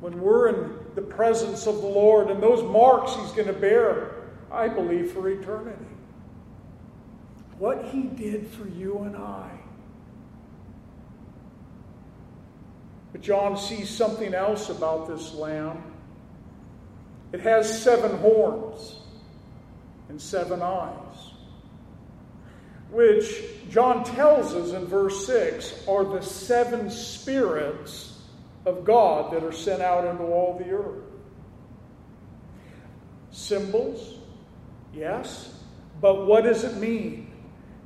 [0.00, 4.14] when we're in the presence of the Lord, and those marks He's going to bear,
[4.52, 5.84] I believe, for eternity.
[7.58, 9.50] What He did for you and I.
[13.12, 15.82] But John sees something else about this lamb.
[17.36, 18.96] It has seven horns
[20.08, 21.32] and seven eyes.
[22.90, 28.18] which John tells us in verse 6 are the seven spirits
[28.64, 31.04] of God that are sent out into all the earth.
[33.32, 34.14] Symbols,
[34.94, 35.60] yes,
[36.00, 37.30] but what does it mean?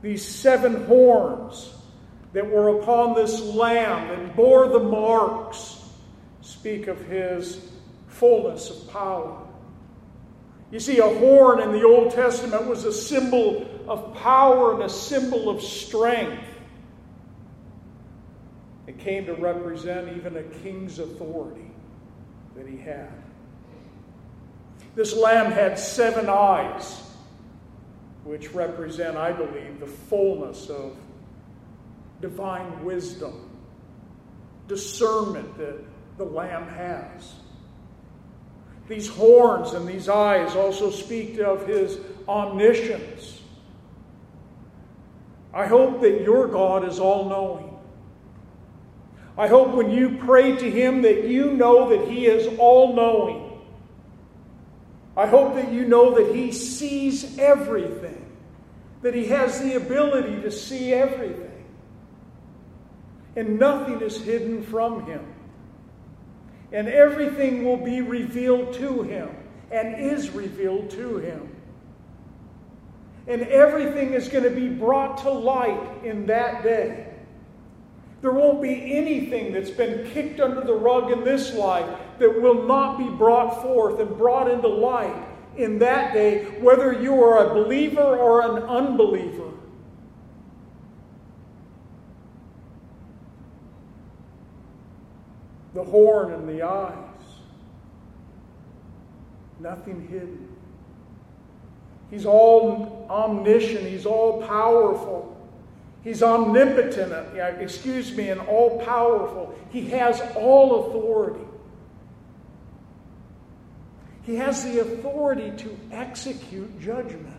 [0.00, 1.74] These seven horns
[2.34, 5.82] that were upon this lamb and bore the marks
[6.40, 7.69] speak of his
[8.20, 9.36] fullness of power.
[10.70, 14.88] You see, a horn in the Old Testament was a symbol of power and a
[14.88, 16.44] symbol of strength.
[18.86, 21.70] It came to represent even a king's authority
[22.54, 23.10] that he had.
[24.94, 27.02] This lamb had seven eyes,
[28.24, 30.96] which represent, I believe, the fullness of
[32.20, 33.50] divine wisdom,
[34.68, 35.78] discernment that
[36.18, 37.32] the lamb has.
[38.90, 43.40] These horns and these eyes also speak of his omniscience.
[45.54, 47.78] I hope that your God is all knowing.
[49.38, 53.60] I hope when you pray to him that you know that he is all knowing.
[55.16, 58.26] I hope that you know that he sees everything,
[59.02, 61.64] that he has the ability to see everything,
[63.36, 65.24] and nothing is hidden from him
[66.72, 69.30] and everything will be revealed to him
[69.70, 71.48] and is revealed to him.
[73.26, 77.06] And everything is going to be brought to light in that day.
[78.22, 82.66] There won't be anything that's been kicked under the rug in this life that will
[82.66, 85.14] not be brought forth and brought into light
[85.56, 89.49] in that day, whether you are a believer or an unbeliever.
[95.80, 96.94] The horn and the eyes.
[99.58, 100.48] Nothing hidden.
[102.10, 105.26] He's all omniscient, he's all powerful.
[106.02, 107.12] He's omnipotent,
[107.60, 109.54] excuse me, and all powerful.
[109.70, 111.44] He has all authority.
[114.22, 117.36] He has the authority to execute judgment.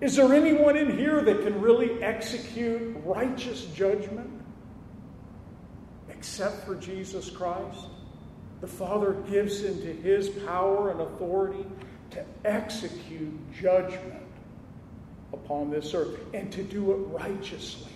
[0.00, 4.37] Is there anyone in here that can really execute righteous judgment?
[6.18, 7.86] Except for Jesus Christ.
[8.60, 11.64] The Father gives into his power and authority
[12.10, 14.24] to execute judgment
[15.32, 17.92] upon this earth and to do it righteously,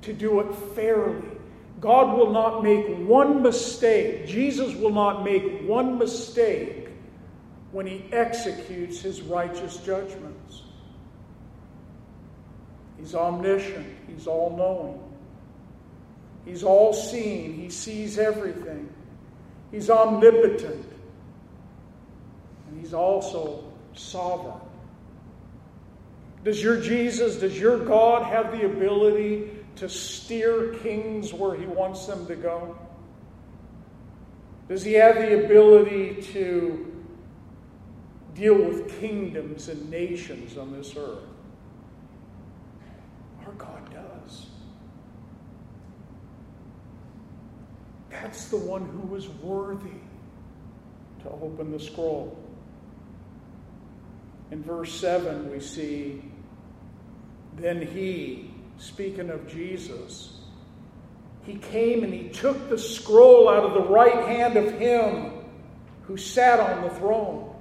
[0.00, 1.28] to do it fairly.
[1.80, 4.26] God will not make one mistake.
[4.26, 6.88] Jesus will not make one mistake
[7.72, 10.62] when he executes his righteous judgments.
[12.98, 15.09] He's omniscient, he's all knowing.
[16.44, 18.88] He's all seeing, He sees everything.
[19.70, 20.86] He's omnipotent.
[22.68, 24.60] And He's also sovereign.
[26.42, 32.06] Does your Jesus, does your God have the ability to steer kings where He wants
[32.06, 32.78] them to go?
[34.68, 36.86] Does He have the ability to
[38.34, 41.24] deal with kingdoms and nations on this earth?
[43.46, 44.46] Our God does.
[48.10, 50.00] That's the one who was worthy
[51.22, 52.36] to open the scroll.
[54.50, 56.22] In verse 7, we see,
[57.56, 60.40] Then he, speaking of Jesus,
[61.44, 65.32] he came and he took the scroll out of the right hand of him
[66.02, 67.54] who sat on the throne.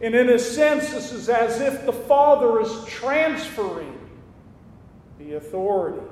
[0.00, 3.98] And in a sense, this is as if the Father is transferring
[5.18, 6.06] the authority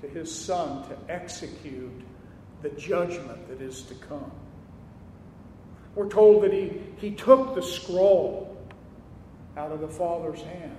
[0.00, 2.01] to his Son to execute
[2.62, 4.30] the judgment that is to come.
[5.94, 8.56] We're told that he, he took the scroll
[9.56, 10.76] out of the Father's hand.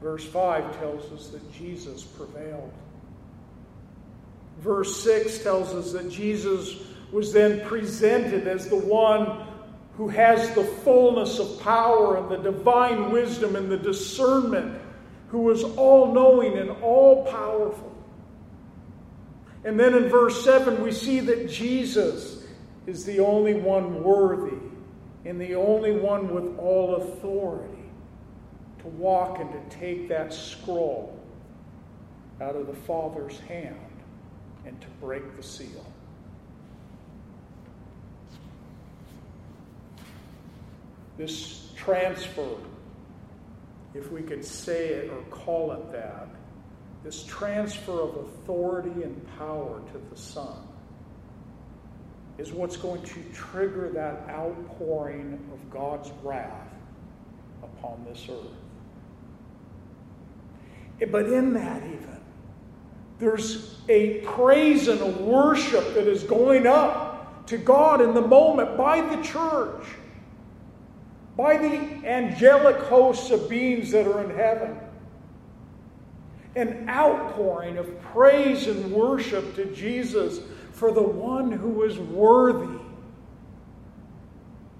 [0.00, 2.72] Verse 5 tells us that Jesus prevailed.
[4.60, 6.76] Verse 6 tells us that Jesus
[7.12, 9.46] was then presented as the one
[9.96, 14.80] who has the fullness of power and the divine wisdom and the discernment
[15.28, 17.92] who is all knowing and all powerful.
[19.64, 22.44] And then in verse 7, we see that Jesus
[22.86, 24.58] is the only one worthy
[25.24, 27.82] and the only one with all authority
[28.78, 31.18] to walk and to take that scroll
[32.40, 33.76] out of the Father's hand
[34.64, 35.84] and to break the seal.
[41.18, 42.46] This transfer
[43.96, 46.28] if we could say it or call it that,
[47.02, 50.58] this transfer of authority and power to the Son
[52.38, 56.68] is what's going to trigger that outpouring of God's wrath
[57.62, 58.52] upon this earth.
[61.00, 62.20] Eh, but in that, even,
[63.18, 68.76] there's a praise and a worship that is going up to God in the moment
[68.76, 69.86] by the church,
[71.36, 74.78] by the angelic hosts of beings that are in heaven.
[76.54, 80.40] An outpouring of praise and worship to Jesus
[80.72, 82.78] for the one who is worthy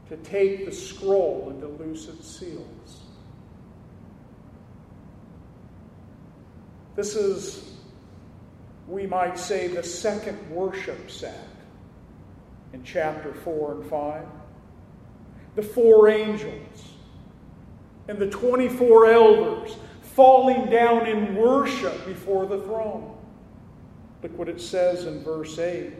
[0.08, 3.00] to take the scroll and to loose its seals.
[6.94, 7.76] This is,
[8.88, 11.46] we might say, the second worship set
[12.72, 14.22] in chapter 4 and 5.
[15.56, 16.92] The four angels
[18.08, 23.16] and the 24 elders falling down in worship before the throne.
[24.22, 25.92] Look what it says in verse 8.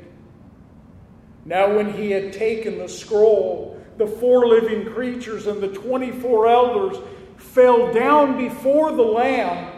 [1.45, 6.97] Now, when he had taken the scroll, the four living creatures and the 24 elders
[7.37, 9.73] fell down before the Lamb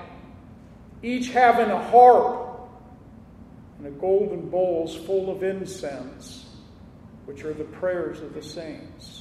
[1.02, 2.68] each having a harp
[3.78, 6.46] and a golden bowls full of incense,
[7.26, 9.17] which are the prayers of the saints.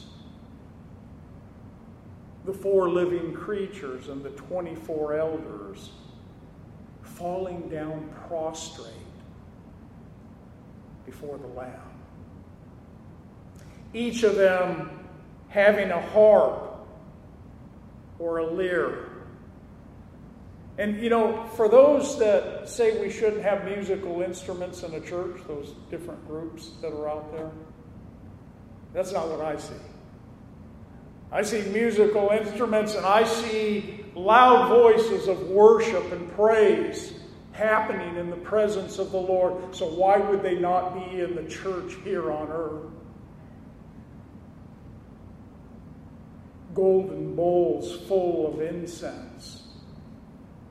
[2.47, 5.91] The four living creatures and the 24 elders
[7.03, 8.93] falling down prostrate
[11.05, 11.73] before the Lamb.
[13.93, 15.07] Each of them
[15.49, 16.87] having a harp
[18.17, 19.17] or a lyre
[20.77, 25.41] and you know, for those that say we shouldn't have musical instruments in a church,
[25.47, 27.49] those different groups that are out there,
[28.93, 29.73] that's not what I see.
[31.31, 37.13] I see musical instruments and I see loud voices of worship and praise
[37.51, 39.75] happening in the presence of the Lord.
[39.75, 42.91] So, why would they not be in the church here on earth?
[46.73, 49.63] Golden bowls full of incense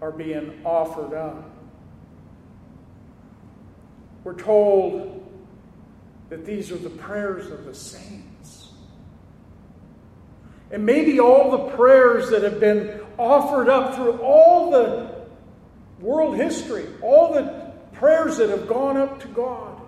[0.00, 1.50] are being offered up.
[4.22, 5.24] We're told
[6.30, 8.25] that these are the prayers of the saints.
[10.70, 15.26] And maybe all the prayers that have been offered up through all the
[16.00, 19.80] world history, all the prayers that have gone up to God,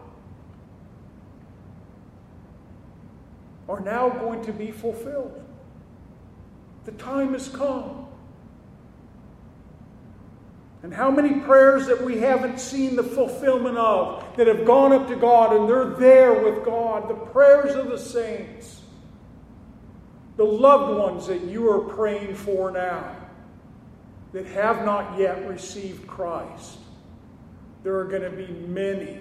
[3.69, 5.45] are now going to be fulfilled.
[6.87, 8.07] The time has come.
[10.83, 15.09] And how many prayers that we haven't seen the fulfillment of that have gone up
[15.09, 18.78] to God and they're there with God, the prayers of the saints,
[20.39, 23.17] the loved ones that you are praying for now
[24.33, 26.79] that have not yet received Christ.
[27.83, 29.19] There are going to be many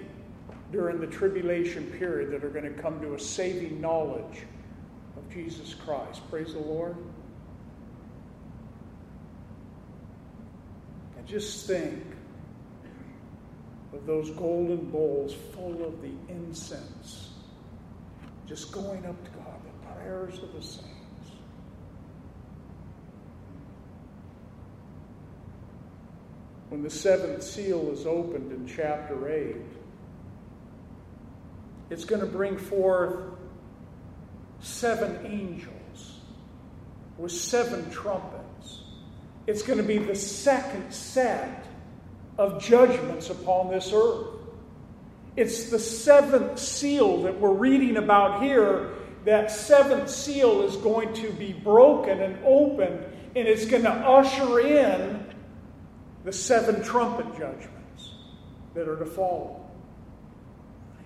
[0.70, 4.44] during the tribulation period that are going to come to a saving knowledge
[5.16, 6.20] of Jesus Christ.
[6.30, 6.96] Praise the Lord.
[11.16, 12.00] And just think
[13.92, 17.30] of those golden bowls full of the incense,
[18.46, 20.97] just going up to God, the prayers of the saints.
[26.78, 29.56] When the seventh seal is opened in chapter 8,
[31.90, 33.16] it's going to bring forth
[34.60, 36.20] seven angels
[37.16, 38.82] with seven trumpets.
[39.48, 41.66] It's going to be the second set
[42.38, 44.28] of judgments upon this earth.
[45.34, 48.90] It's the seventh seal that we're reading about here.
[49.24, 53.04] That seventh seal is going to be broken and opened,
[53.34, 55.27] and it's going to usher in
[56.28, 58.12] the seven trumpet judgments
[58.74, 59.64] that are to follow.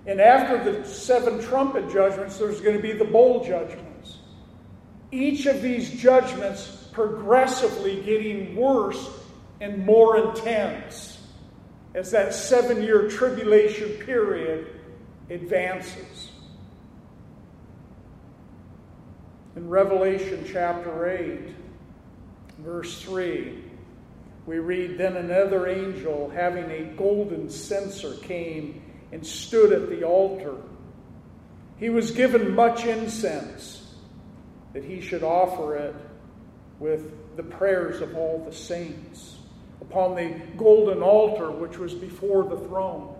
[0.04, 4.18] And after the seven trumpet judgments, there's going to be the bowl judgments.
[5.12, 9.10] Each of these judgments progressively getting worse
[9.60, 11.24] and more intense
[11.94, 14.66] as that seven year tribulation period
[15.30, 16.32] advances.
[19.54, 21.54] In Revelation chapter 8,
[22.58, 23.66] verse 3,
[24.46, 28.82] we read Then another angel, having a golden censer, came
[29.12, 30.56] and stood at the altar.
[31.78, 33.94] He was given much incense
[34.72, 35.94] that he should offer it
[36.78, 39.36] with the prayers of all the saints
[39.80, 43.14] upon the golden altar which was before the throne.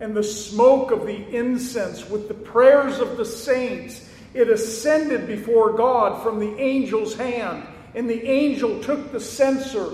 [0.00, 5.72] And the smoke of the incense with the prayers of the saints, it ascended before
[5.72, 7.66] God from the angel's hand.
[7.94, 9.88] And the angel took the censer,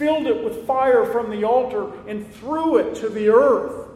[0.00, 3.86] filled it with fire from the altar, and threw it to the earth.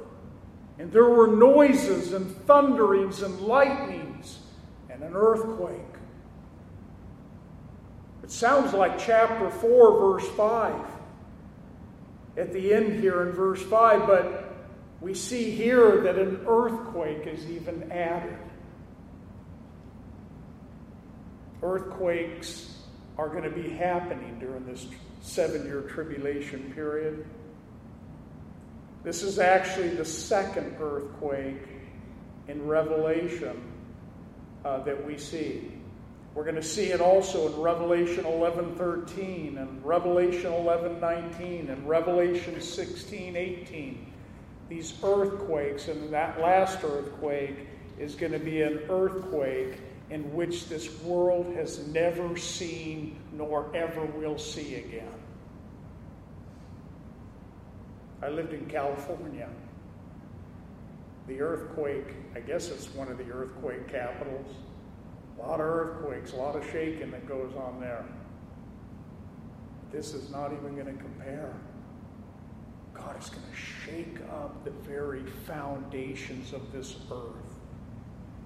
[0.78, 4.40] And there were noises and thunderings and lightnings
[4.90, 5.80] and an earthquake.
[8.22, 10.74] It sounds like chapter 4, verse 5.
[12.36, 14.54] At the end here in verse 5, but
[15.00, 18.36] we see here that an earthquake is even added.
[21.62, 22.76] Earthquakes
[23.16, 24.86] are going to be happening during this
[25.24, 27.24] seven year tribulation period.
[29.02, 31.62] This is actually the second earthquake
[32.46, 33.62] in Revelation
[34.64, 35.72] uh, that we see.
[36.34, 44.06] We're going to see it also in Revelation 11:13 and Revelation 11:19 and Revelation 16:18.
[44.68, 47.66] These earthquakes and that last earthquake
[47.98, 49.78] is going to be an earthquake
[50.10, 55.08] in which this world has never seen nor ever will see again.
[58.22, 59.48] I lived in California.
[61.26, 64.54] The earthquake, I guess it's one of the earthquake capitals.
[65.38, 68.04] A lot of earthquakes, a lot of shaking that goes on there.
[69.90, 71.54] This is not even going to compare.
[72.92, 77.43] God is going to shake up the very foundations of this earth.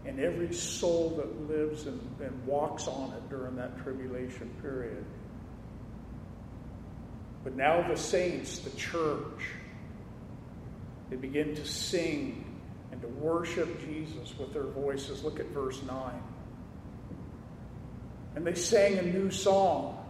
[0.08, 5.04] And every soul that lives and, and walks on it during that tribulation period.
[7.44, 9.50] But now the saints, the church,
[11.10, 12.42] they begin to sing
[12.90, 15.22] and to worship Jesus with their voices.
[15.22, 16.22] Look at verse 9.
[18.34, 20.02] And they sang a new song,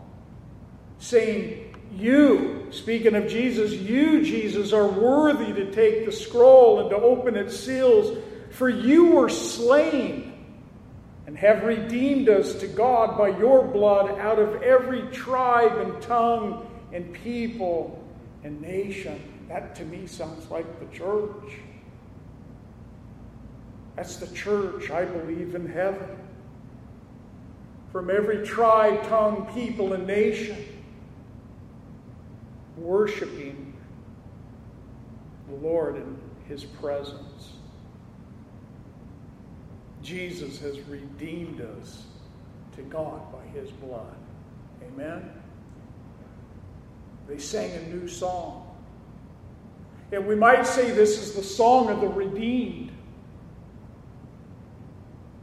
[1.01, 6.97] saying, You, speaking of Jesus, you, Jesus, are worthy to take the scroll and to
[6.97, 8.17] open its seals,
[8.59, 10.35] for you were slain
[11.29, 16.69] and have redeemed us to God by your blood out of every tribe and tongue
[16.93, 18.05] and people
[18.43, 19.23] and nation.
[19.49, 21.61] That to me sounds like the church.
[23.95, 26.19] That's the church, I believe, in heaven.
[27.93, 30.65] From every tribe, tongue, people, and nation,
[32.77, 33.73] worshiping
[35.49, 37.58] the Lord in His presence.
[40.03, 42.05] Jesus has redeemed us
[42.77, 44.15] to God by His blood.
[44.83, 45.31] Amen?
[47.29, 48.65] They sang a new song.
[50.13, 52.93] And we might say this is the song of the redeemed.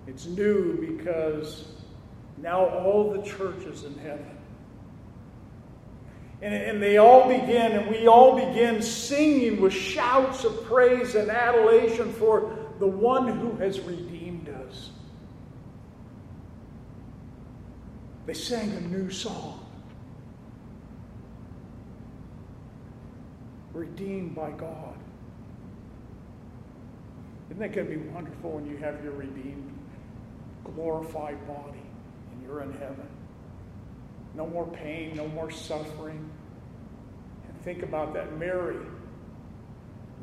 [0.07, 1.65] It's new because
[2.37, 4.37] now all the churches in heaven.
[6.41, 11.29] And, and they all begin, and we all begin singing with shouts of praise and
[11.29, 14.89] adulation for the one who has redeemed us.
[18.25, 19.65] They sang a new song.
[23.75, 24.97] redeemed by God.
[27.49, 29.77] Isn't that going to be wonderful when you have your redeemed,
[30.63, 31.83] glorified body
[32.31, 33.07] and you're in heaven?
[34.33, 36.29] No more pain, no more suffering.
[37.47, 38.37] And think about that.
[38.39, 38.77] Mary.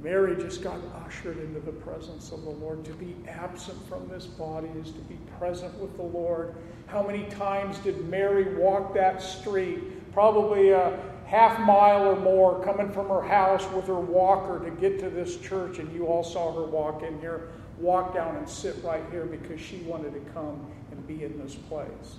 [0.03, 2.84] Mary just got ushered into the presence of the Lord.
[2.86, 6.57] To be absent from this body is to be present with the Lord.
[6.93, 10.12] How many times did Mary walk that street?
[10.12, 15.01] Probably a half mile or more coming from her house with her walker to get
[15.01, 18.76] to this church, and you all saw her walk in here, walk down and sit
[18.84, 22.16] right here because she wanted to come and be in this place.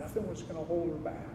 [0.00, 1.28] Nothing was going to hold her back.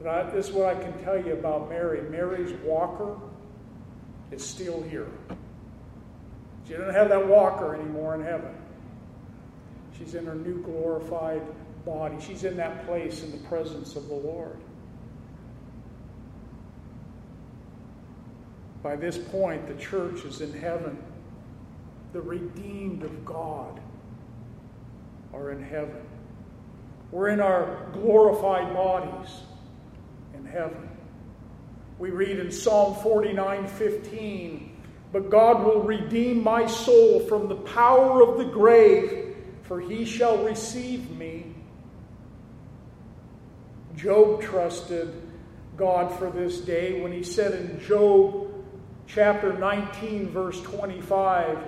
[0.00, 2.08] But I, this is what I can tell you about Mary.
[2.08, 3.16] Mary's walker
[4.30, 5.08] is still here.
[6.68, 8.54] She doesn't have that walker anymore in heaven.
[9.98, 11.42] She's in her new glorified
[11.84, 12.16] body.
[12.20, 14.56] She's in that place in the presence of the Lord.
[18.82, 21.02] By this point, the church is in heaven.
[22.12, 23.80] The redeemed of God
[25.32, 26.02] are in heaven.
[27.10, 29.30] We're in our glorified bodies
[30.34, 30.88] in heaven.
[31.98, 34.76] We read in Psalm 49 15,
[35.12, 39.23] But God will redeem my soul from the power of the grave,
[39.64, 41.54] for he shall receive me
[43.96, 45.14] Job trusted
[45.76, 48.52] God for this day when he said in Job
[49.06, 51.58] chapter 19, verse 25,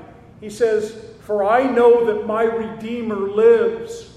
[0.40, 4.12] he says, For I know that my Redeemer lives,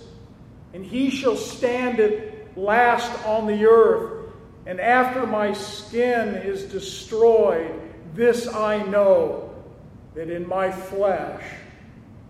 [0.74, 4.34] and he shall stand at last on the earth.
[4.66, 7.80] And after my skin is destroyed,
[8.14, 9.56] this I know,
[10.14, 11.44] that in my flesh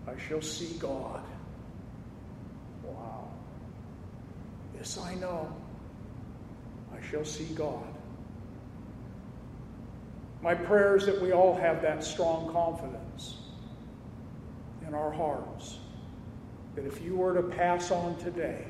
[0.06, 1.22] I shall see God.
[4.80, 5.54] This I know
[6.90, 7.84] I shall see God.
[10.40, 13.36] My prayer is that we all have that strong confidence
[14.88, 15.76] in our hearts
[16.74, 18.64] that if you were to pass on today,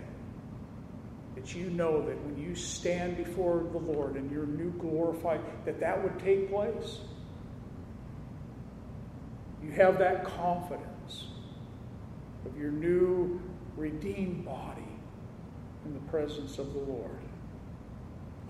[1.36, 5.78] that you know that when you stand before the Lord and your new glorified, that
[5.78, 6.98] that would take place.
[9.62, 11.28] You have that confidence
[12.44, 13.40] of your new
[13.76, 14.89] redeemed body
[15.84, 17.18] in the presence of the Lord.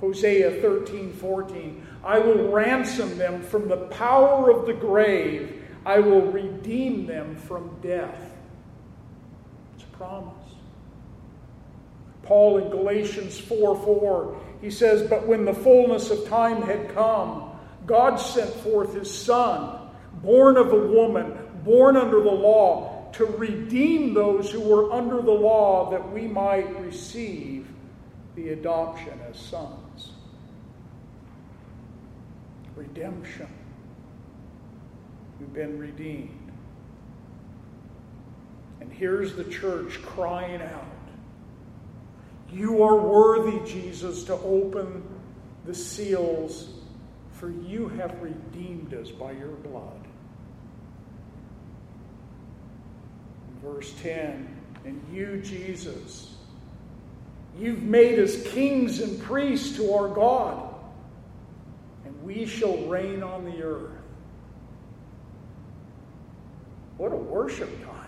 [0.01, 1.87] Hosea 13, 14.
[2.03, 5.63] I will ransom them from the power of the grave.
[5.85, 8.33] I will redeem them from death.
[9.75, 10.35] It's a promise.
[12.23, 17.51] Paul in Galatians 4 4, he says, But when the fullness of time had come,
[17.87, 19.81] God sent forth his Son,
[20.23, 25.31] born of a woman, born under the law, to redeem those who were under the
[25.31, 27.69] law, that we might receive
[28.35, 30.13] the adoption as sons.
[32.77, 33.49] Redemption.
[35.39, 36.53] We've been redeemed.
[38.81, 40.85] And here's the church crying out
[42.53, 45.03] You are worthy, Jesus, to open
[45.65, 46.71] the seals,
[47.33, 50.00] for you have redeemed us by your blood.
[53.63, 54.49] Verse 10
[54.85, 56.35] And you, Jesus,
[57.59, 60.75] you've made us kings and priests to our God,
[62.05, 63.91] and we shall reign on the earth.
[66.97, 68.01] What a worship time!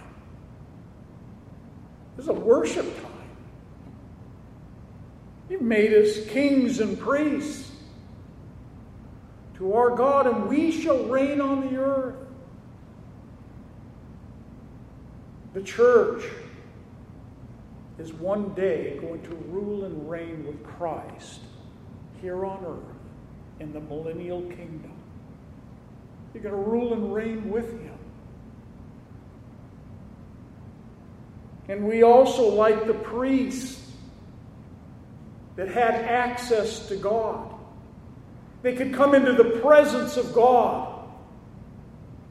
[2.17, 3.13] This is a worship time.
[5.49, 7.71] You've made us kings and priests
[9.57, 12.22] to our God, and we shall reign on the earth.
[15.55, 16.25] The church
[17.99, 21.41] is one day going to rule and reign with Christ
[22.21, 22.97] here on earth
[23.61, 24.93] in the millennial kingdom.
[26.33, 27.99] You're going to rule and reign with Him.
[31.69, 33.93] And we also, like the priests
[35.57, 37.55] that had access to God,
[38.63, 41.05] they could come into the presence of God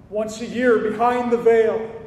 [0.09, 2.00] once a year behind the veil.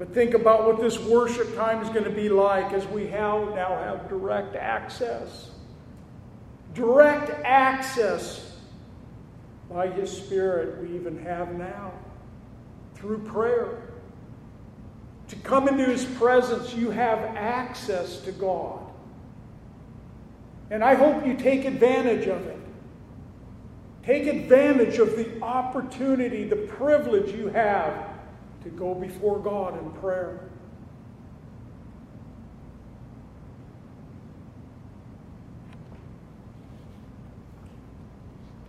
[0.00, 3.50] But think about what this worship time is going to be like as we have,
[3.50, 5.50] now have direct access.
[6.72, 8.56] Direct access
[9.70, 11.92] by His Spirit, we even have now
[12.94, 13.92] through prayer.
[15.28, 18.80] To come into His presence, you have access to God.
[20.70, 22.58] And I hope you take advantage of it.
[24.02, 28.10] Take advantage of the opportunity, the privilege you have
[28.62, 30.50] to go before God in prayer.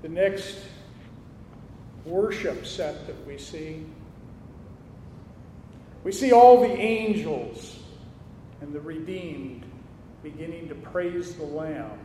[0.01, 0.57] The next
[2.05, 3.85] worship set that we see,
[6.03, 7.79] we see all the angels
[8.61, 9.63] and the redeemed
[10.23, 11.99] beginning to praise the Lamb.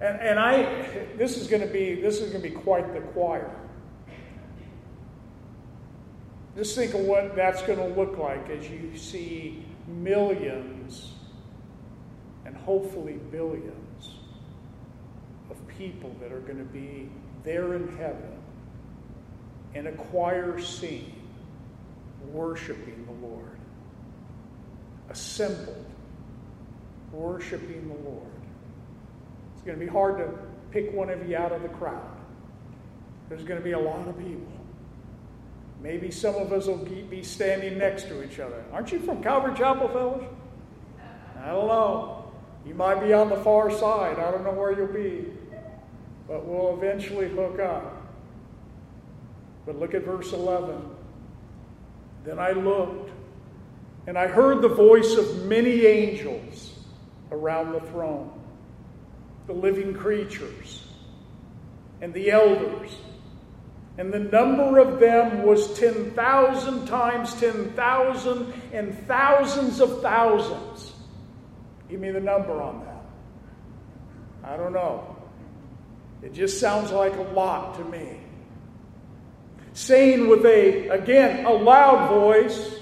[0.00, 0.62] And, and I,
[1.16, 3.50] this is going to be, this is going to be quite the choir.
[6.58, 11.12] Just think of what that's going to look like as you see millions
[12.44, 14.16] and hopefully billions
[15.52, 17.08] of people that are going to be
[17.44, 18.36] there in heaven
[19.76, 21.14] in a choir scene
[22.32, 23.56] worshiping the Lord.
[25.10, 25.86] Assembled,
[27.12, 28.26] worshiping the Lord.
[29.54, 30.28] It's going to be hard to
[30.72, 32.18] pick one of you out of the crowd.
[33.28, 34.57] There's going to be a lot of people.
[35.80, 38.64] Maybe some of us will be standing next to each other.
[38.72, 40.24] Aren't you from Calvary Chapel, fellas?
[41.40, 42.32] I don't know.
[42.66, 44.18] You might be on the far side.
[44.18, 45.26] I don't know where you'll be.
[46.26, 48.02] But we'll eventually hook up.
[49.64, 50.82] But look at verse 11.
[52.24, 53.10] Then I looked,
[54.06, 56.78] and I heard the voice of many angels
[57.30, 58.32] around the throne,
[59.46, 60.86] the living creatures,
[62.00, 62.90] and the elders
[63.98, 70.92] and the number of them was 10,000 times 10,000 and thousands of thousands.
[71.90, 74.48] Give me the number on that.
[74.48, 75.16] I don't know.
[76.22, 78.20] It just sounds like a lot to me.
[79.72, 82.76] Saying with a, again, a loud voice,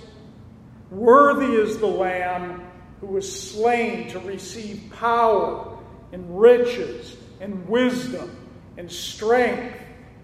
[0.90, 2.62] Worthy is the Lamb
[3.00, 5.78] who was slain to receive power
[6.12, 8.36] and riches and wisdom
[8.76, 9.76] and strength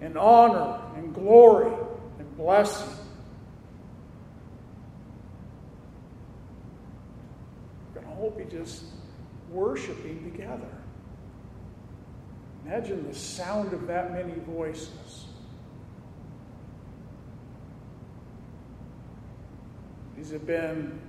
[0.02, 1.72] and honor and glory
[2.18, 2.90] and blessing.
[7.86, 8.84] I'm going to hope you just
[9.48, 10.66] worshiping together.
[12.66, 15.26] Imagine the sound of that many voices.
[20.16, 21.00] These have been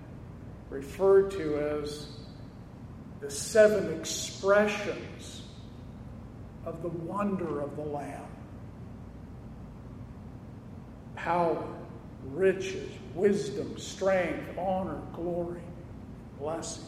[0.69, 2.07] referred to as
[3.21, 5.43] the seven expressions
[6.65, 8.32] of the wonder of the Lamb
[11.15, 11.63] power,
[12.31, 15.61] riches, wisdom, strength, honor, glory,
[16.39, 16.83] blessing.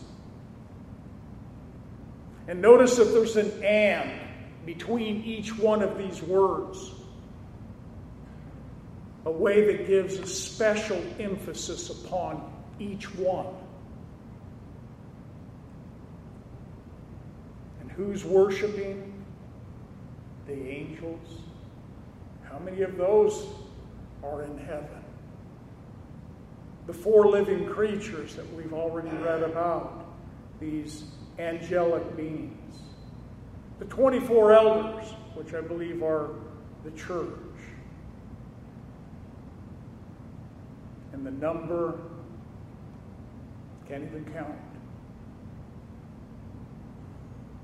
[2.48, 4.12] And notice that there's an and
[4.66, 6.92] between each one of these words,
[9.26, 13.48] a way that gives a special emphasis upon each one.
[17.82, 19.12] And who's worshiping?
[20.46, 21.40] The angels.
[22.44, 23.48] How many of those
[24.26, 25.04] are in heaven?
[26.88, 30.06] The four living creatures that we've already read about,
[30.60, 31.06] these
[31.40, 32.80] angelic beings.
[33.80, 36.30] The 24 elders, which I believe are
[36.84, 37.30] the church.
[41.14, 42.00] And the number
[43.88, 44.56] can't even count.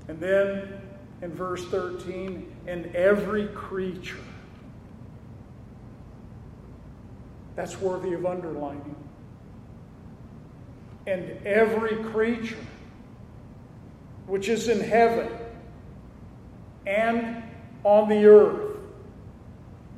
[0.08, 0.80] And then
[1.22, 4.18] in verse 13, and every creature.
[7.54, 8.96] That's worthy of underlining.
[11.06, 12.56] And every creature
[14.26, 15.28] which is in heaven
[16.86, 17.42] and
[17.84, 18.76] on the earth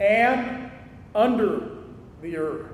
[0.00, 0.70] and
[1.14, 1.70] under
[2.20, 2.72] the earth,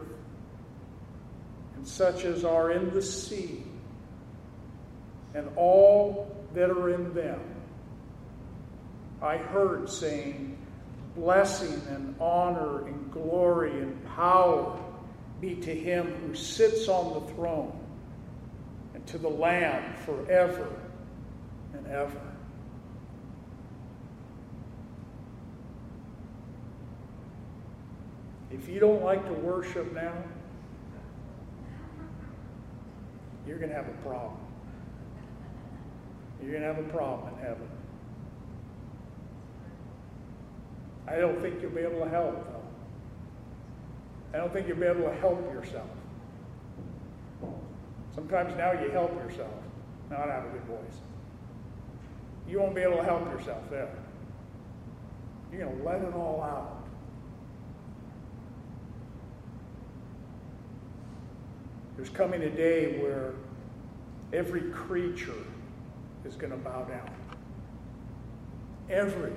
[1.75, 3.63] and such as are in the sea,
[5.35, 7.41] and all that are in them.
[9.21, 10.57] I heard saying,
[11.17, 14.79] Blessing and honor and glory and power
[15.41, 17.79] be to him who sits on the throne
[18.95, 20.69] and to the Lamb forever
[21.73, 22.21] and ever.
[28.51, 30.13] If you don't like to worship now,
[33.47, 34.39] you're going to have a problem.
[36.43, 37.69] You're going to have a problem in heaven.
[41.11, 42.63] I don't think you'll be able to help, though.
[44.33, 45.91] I don't think you'll be able to help yourself.
[48.15, 49.51] Sometimes now you help yourself.
[50.09, 51.01] Not have a good voice.
[52.49, 53.91] You won't be able to help yourself there.
[55.53, 56.85] You're going to let it all out.
[61.97, 63.35] There's coming a day where
[64.33, 65.45] every creature
[66.25, 67.11] is going to bow down.
[68.89, 69.33] Every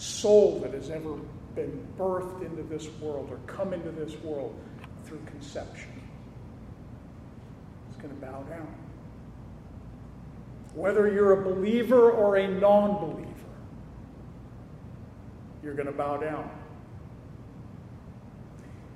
[0.00, 1.16] soul that has ever
[1.54, 4.58] been birthed into this world or come into this world
[5.04, 5.90] through conception
[7.90, 8.74] is going to bow down.
[10.74, 13.28] Whether you're a believer or a non believer,
[15.62, 16.50] you're going to bow down.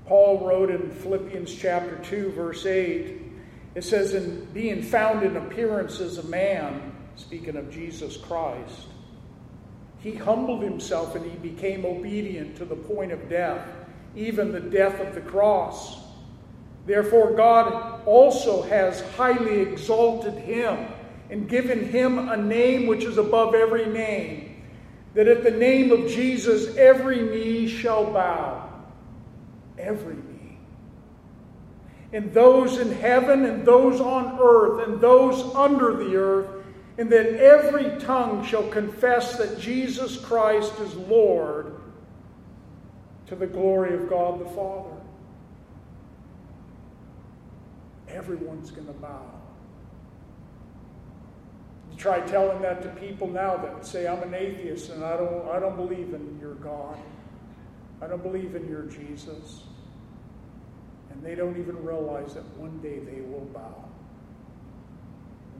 [0.06, 3.22] Paul wrote in Philippians chapter 2, verse 8,
[3.74, 8.86] it says, In being found in appearance as a man, speaking of Jesus Christ,
[10.04, 13.66] he humbled himself and he became obedient to the point of death,
[14.14, 15.96] even the death of the cross.
[16.84, 20.88] Therefore, God also has highly exalted him
[21.30, 24.62] and given him a name which is above every name,
[25.14, 28.68] that at the name of Jesus every knee shall bow.
[29.78, 30.58] Every knee.
[32.12, 36.53] And those in heaven and those on earth and those under the earth,
[36.96, 41.74] and that every tongue shall confess that Jesus Christ is Lord
[43.26, 44.90] to the glory of God the Father.
[48.08, 49.30] Everyone's going to bow.
[51.90, 55.48] You try telling that to people now that say, I'm an atheist and I don't,
[55.48, 56.96] I don't believe in your God.
[58.00, 59.62] I don't believe in your Jesus.
[61.10, 63.84] And they don't even realize that one day they will bow.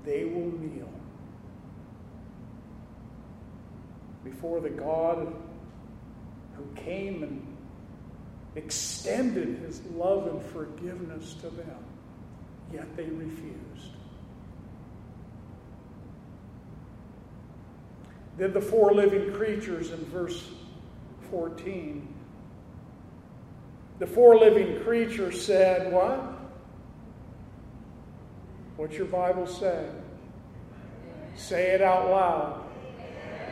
[0.05, 0.89] They will kneel
[4.25, 5.35] before the God
[6.57, 7.47] who came and
[8.57, 11.79] extended his love and forgiveness to them,
[12.73, 13.95] yet they refused.
[18.37, 20.51] Then the four living creatures in verse
[21.31, 22.09] 14.
[24.01, 26.33] The four living creatures said, What?
[28.77, 29.89] What's your Bible say?
[31.37, 32.64] Say it out loud.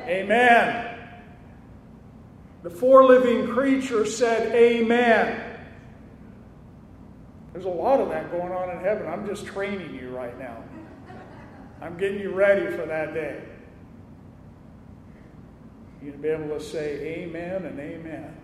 [0.07, 0.99] Amen.
[2.63, 5.53] The four living creatures said, Amen.
[7.53, 9.07] There's a lot of that going on in heaven.
[9.07, 10.63] I'm just training you right now.
[11.83, 13.43] I'm getting you ready for that day.
[16.01, 18.37] You're going to be able to say amen and amen.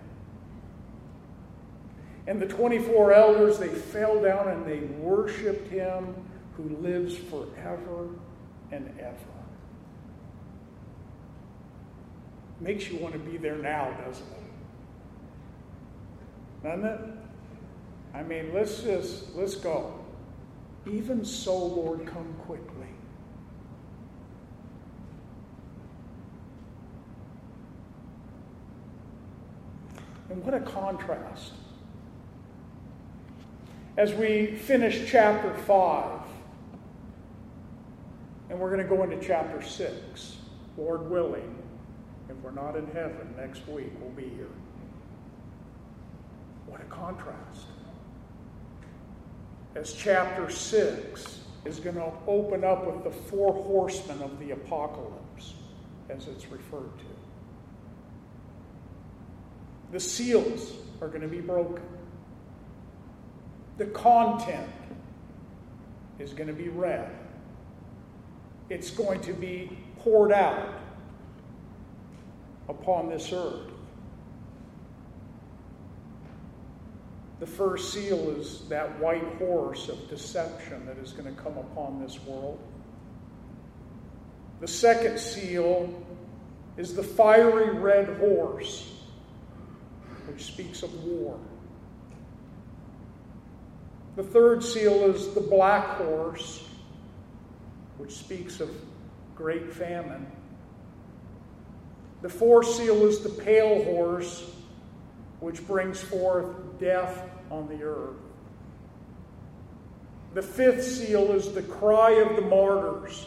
[2.27, 6.15] And the 24 elders, they fell down and they worshiped him
[6.57, 8.11] who lives forever
[8.71, 9.38] and ever.
[12.61, 14.39] Makes you want to be there now, doesn't it?
[16.65, 17.01] Doesn't it?
[18.15, 19.95] I mean, let's just, let's go.
[20.91, 22.89] Even so, Lord, come quickly.
[30.31, 31.53] And what a contrast.
[33.97, 36.21] As we finish chapter 5,
[38.51, 40.37] and we're going to go into chapter 6,
[40.77, 41.58] Lord willing,
[42.29, 44.51] if we're not in heaven next week, we'll be here.
[46.67, 47.67] What a contrast.
[49.75, 55.55] As chapter 6 is going to open up with the four horsemen of the apocalypse,
[56.09, 57.05] as it's referred to.
[59.93, 61.83] The seals are going to be broken.
[63.79, 64.69] The content
[66.19, 67.11] is going to be read.
[68.69, 70.75] It's going to be poured out
[72.69, 73.71] upon this earth.
[77.41, 82.03] The first seal is that white horse of deception that is going to come upon
[82.03, 82.59] this world.
[84.61, 86.05] The second seal
[86.77, 88.93] is the fiery red horse,
[90.27, 91.39] which speaks of war.
[94.17, 96.67] The third seal is the black horse,
[97.99, 98.69] which speaks of
[99.37, 100.27] great famine.
[102.23, 104.51] The fourth seal is the pale horse,
[105.41, 106.47] which brings forth
[106.81, 108.17] death on the earth.
[110.35, 113.27] The fifth seal is the cry of the martyrs,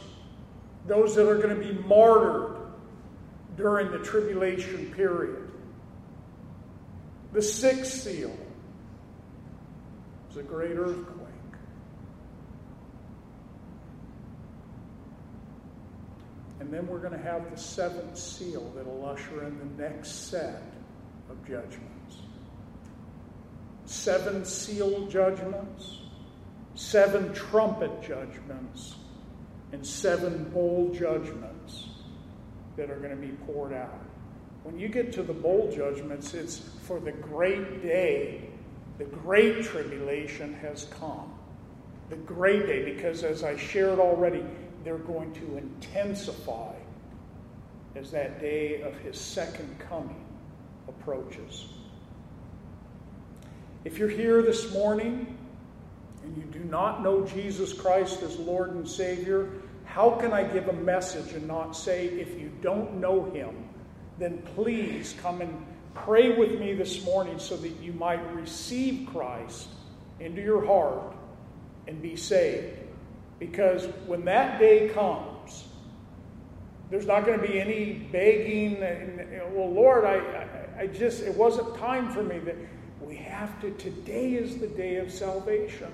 [0.88, 2.58] those that are going to be martyred
[3.58, 5.50] during the tribulation period.
[7.34, 8.36] The sixth seal
[10.30, 11.21] is a great earthquake.
[16.72, 20.64] And then we're going to have the seventh seal that'll usher in the next set
[21.30, 22.20] of judgments.
[23.84, 25.98] Seven seal judgments,
[26.76, 28.96] seven trumpet judgments,
[29.74, 31.90] and seven bowl judgments
[32.78, 34.00] that are going to be poured out.
[34.64, 38.50] When you get to the bowl judgments, it's for the great day.
[38.98, 41.34] The great tribulation has come.
[42.10, 44.46] The great day, because as I shared already,
[44.84, 46.74] they're going to intensify
[47.96, 50.26] as that day of his second coming
[50.88, 51.68] approaches.
[53.84, 55.38] If you're here this morning
[56.24, 59.50] and you do not know Jesus Christ as Lord and Savior,
[59.86, 63.68] how can I give a message and not say, if you don't know him,
[64.20, 69.68] then please come and pray with me this morning so that you might receive Christ
[70.20, 71.16] into your heart
[71.88, 72.81] and be saved?
[73.42, 75.66] Because when that day comes,
[76.92, 78.80] there's not going to be any begging.
[79.52, 80.18] well, Lord, I,
[80.78, 82.38] I, I just, it wasn't time for me.
[82.38, 82.56] That
[83.02, 85.92] we have to, today is the day of salvation.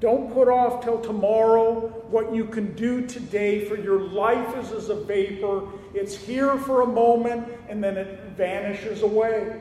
[0.00, 4.88] Don't put off till tomorrow what you can do today, for your life is as
[4.88, 5.68] a vapor.
[5.92, 9.60] It's here for a moment and then it vanishes away.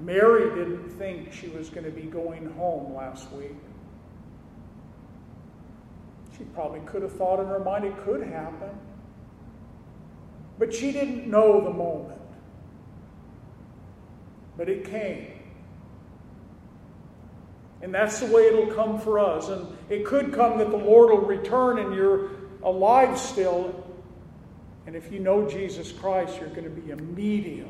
[0.00, 3.56] Mary didn't think she was going to be going home last week.
[6.38, 8.70] She probably could have thought in her mind it could happen.
[10.58, 12.20] But she didn't know the moment.
[14.56, 15.32] But it came.
[17.82, 19.48] And that's the way it'll come for us.
[19.48, 22.30] And it could come that the Lord will return and you're
[22.62, 23.86] alive still.
[24.86, 27.68] And if you know Jesus Christ, you're going to be immediately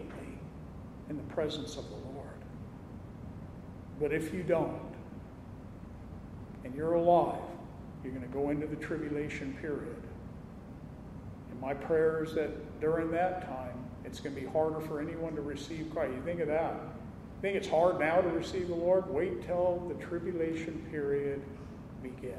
[1.09, 2.00] in the presence of the Lord.
[4.01, 4.81] But if you don't,
[6.65, 7.39] and you're alive,
[8.03, 10.03] you're going to go into the tribulation period.
[11.51, 13.75] And my prayer is that during that time,
[14.05, 16.15] it's going to be harder for anyone to receive Christ.
[16.15, 16.73] You think of that.
[16.73, 19.09] You think it's hard now to receive the Lord?
[19.09, 21.43] Wait till the tribulation period
[22.03, 22.35] begins.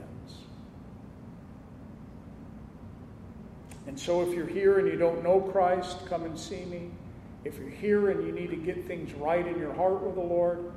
[3.88, 6.91] And so, if you're here and you don't know Christ, come and see me.
[7.43, 10.22] If you're here and you need to get things right in your heart with the
[10.22, 10.72] Lord,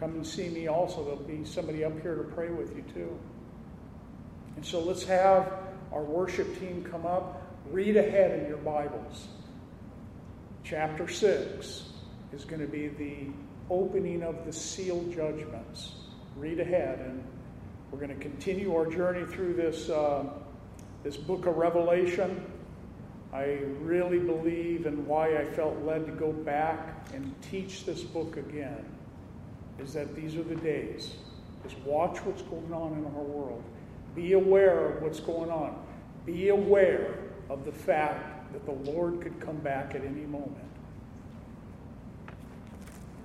[0.00, 1.04] Come and see me also.
[1.04, 3.18] There'll be somebody up here to pray with you too.
[4.56, 5.52] And so let's have
[5.92, 7.42] our worship team come up.
[7.70, 9.28] Read ahead in your Bibles.
[10.64, 11.84] Chapter 6
[12.32, 13.26] is going to be the
[13.68, 15.92] opening of the seal judgments.
[16.36, 17.22] Read ahead, and
[17.90, 20.24] we're going to continue our journey through this uh,
[21.02, 22.44] this book of Revelation,
[23.32, 28.36] I really believe and why I felt led to go back and teach this book
[28.36, 28.84] again
[29.80, 31.14] is that these are the days.
[31.62, 33.62] Just watch what's going on in our world.
[34.14, 35.82] Be aware of what's going on.
[36.26, 37.14] Be aware
[37.48, 40.56] of the fact that the Lord could come back at any moment.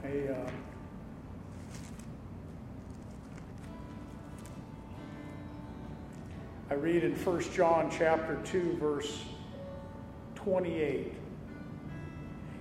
[0.04, 0.50] A, uh,
[6.70, 9.24] I read in 1 John chapter 2 verse
[10.36, 11.14] 28.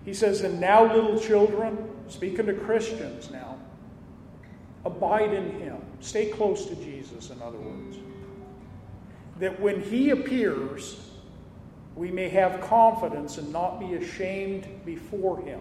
[0.05, 3.54] He says, "And now little children, speaking to Christians now,
[4.85, 5.79] abide in him.
[6.01, 7.99] Stay close to Jesus in other words.
[9.39, 11.11] That when he appears,
[11.97, 15.61] we may have confidence and not be ashamed before him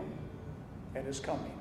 [0.96, 1.58] at his coming."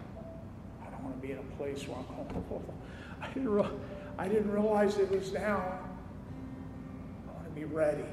[0.85, 2.05] I don't want to be in a place where I'm
[2.51, 2.63] oh,
[3.23, 3.71] I didn't, re-
[4.19, 5.79] I didn't realize it was now
[7.29, 8.05] I want to be ready,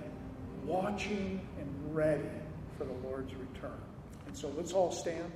[0.65, 2.29] watching and ready
[2.77, 3.81] for the Lord's return.
[4.27, 5.31] And so let's all stand.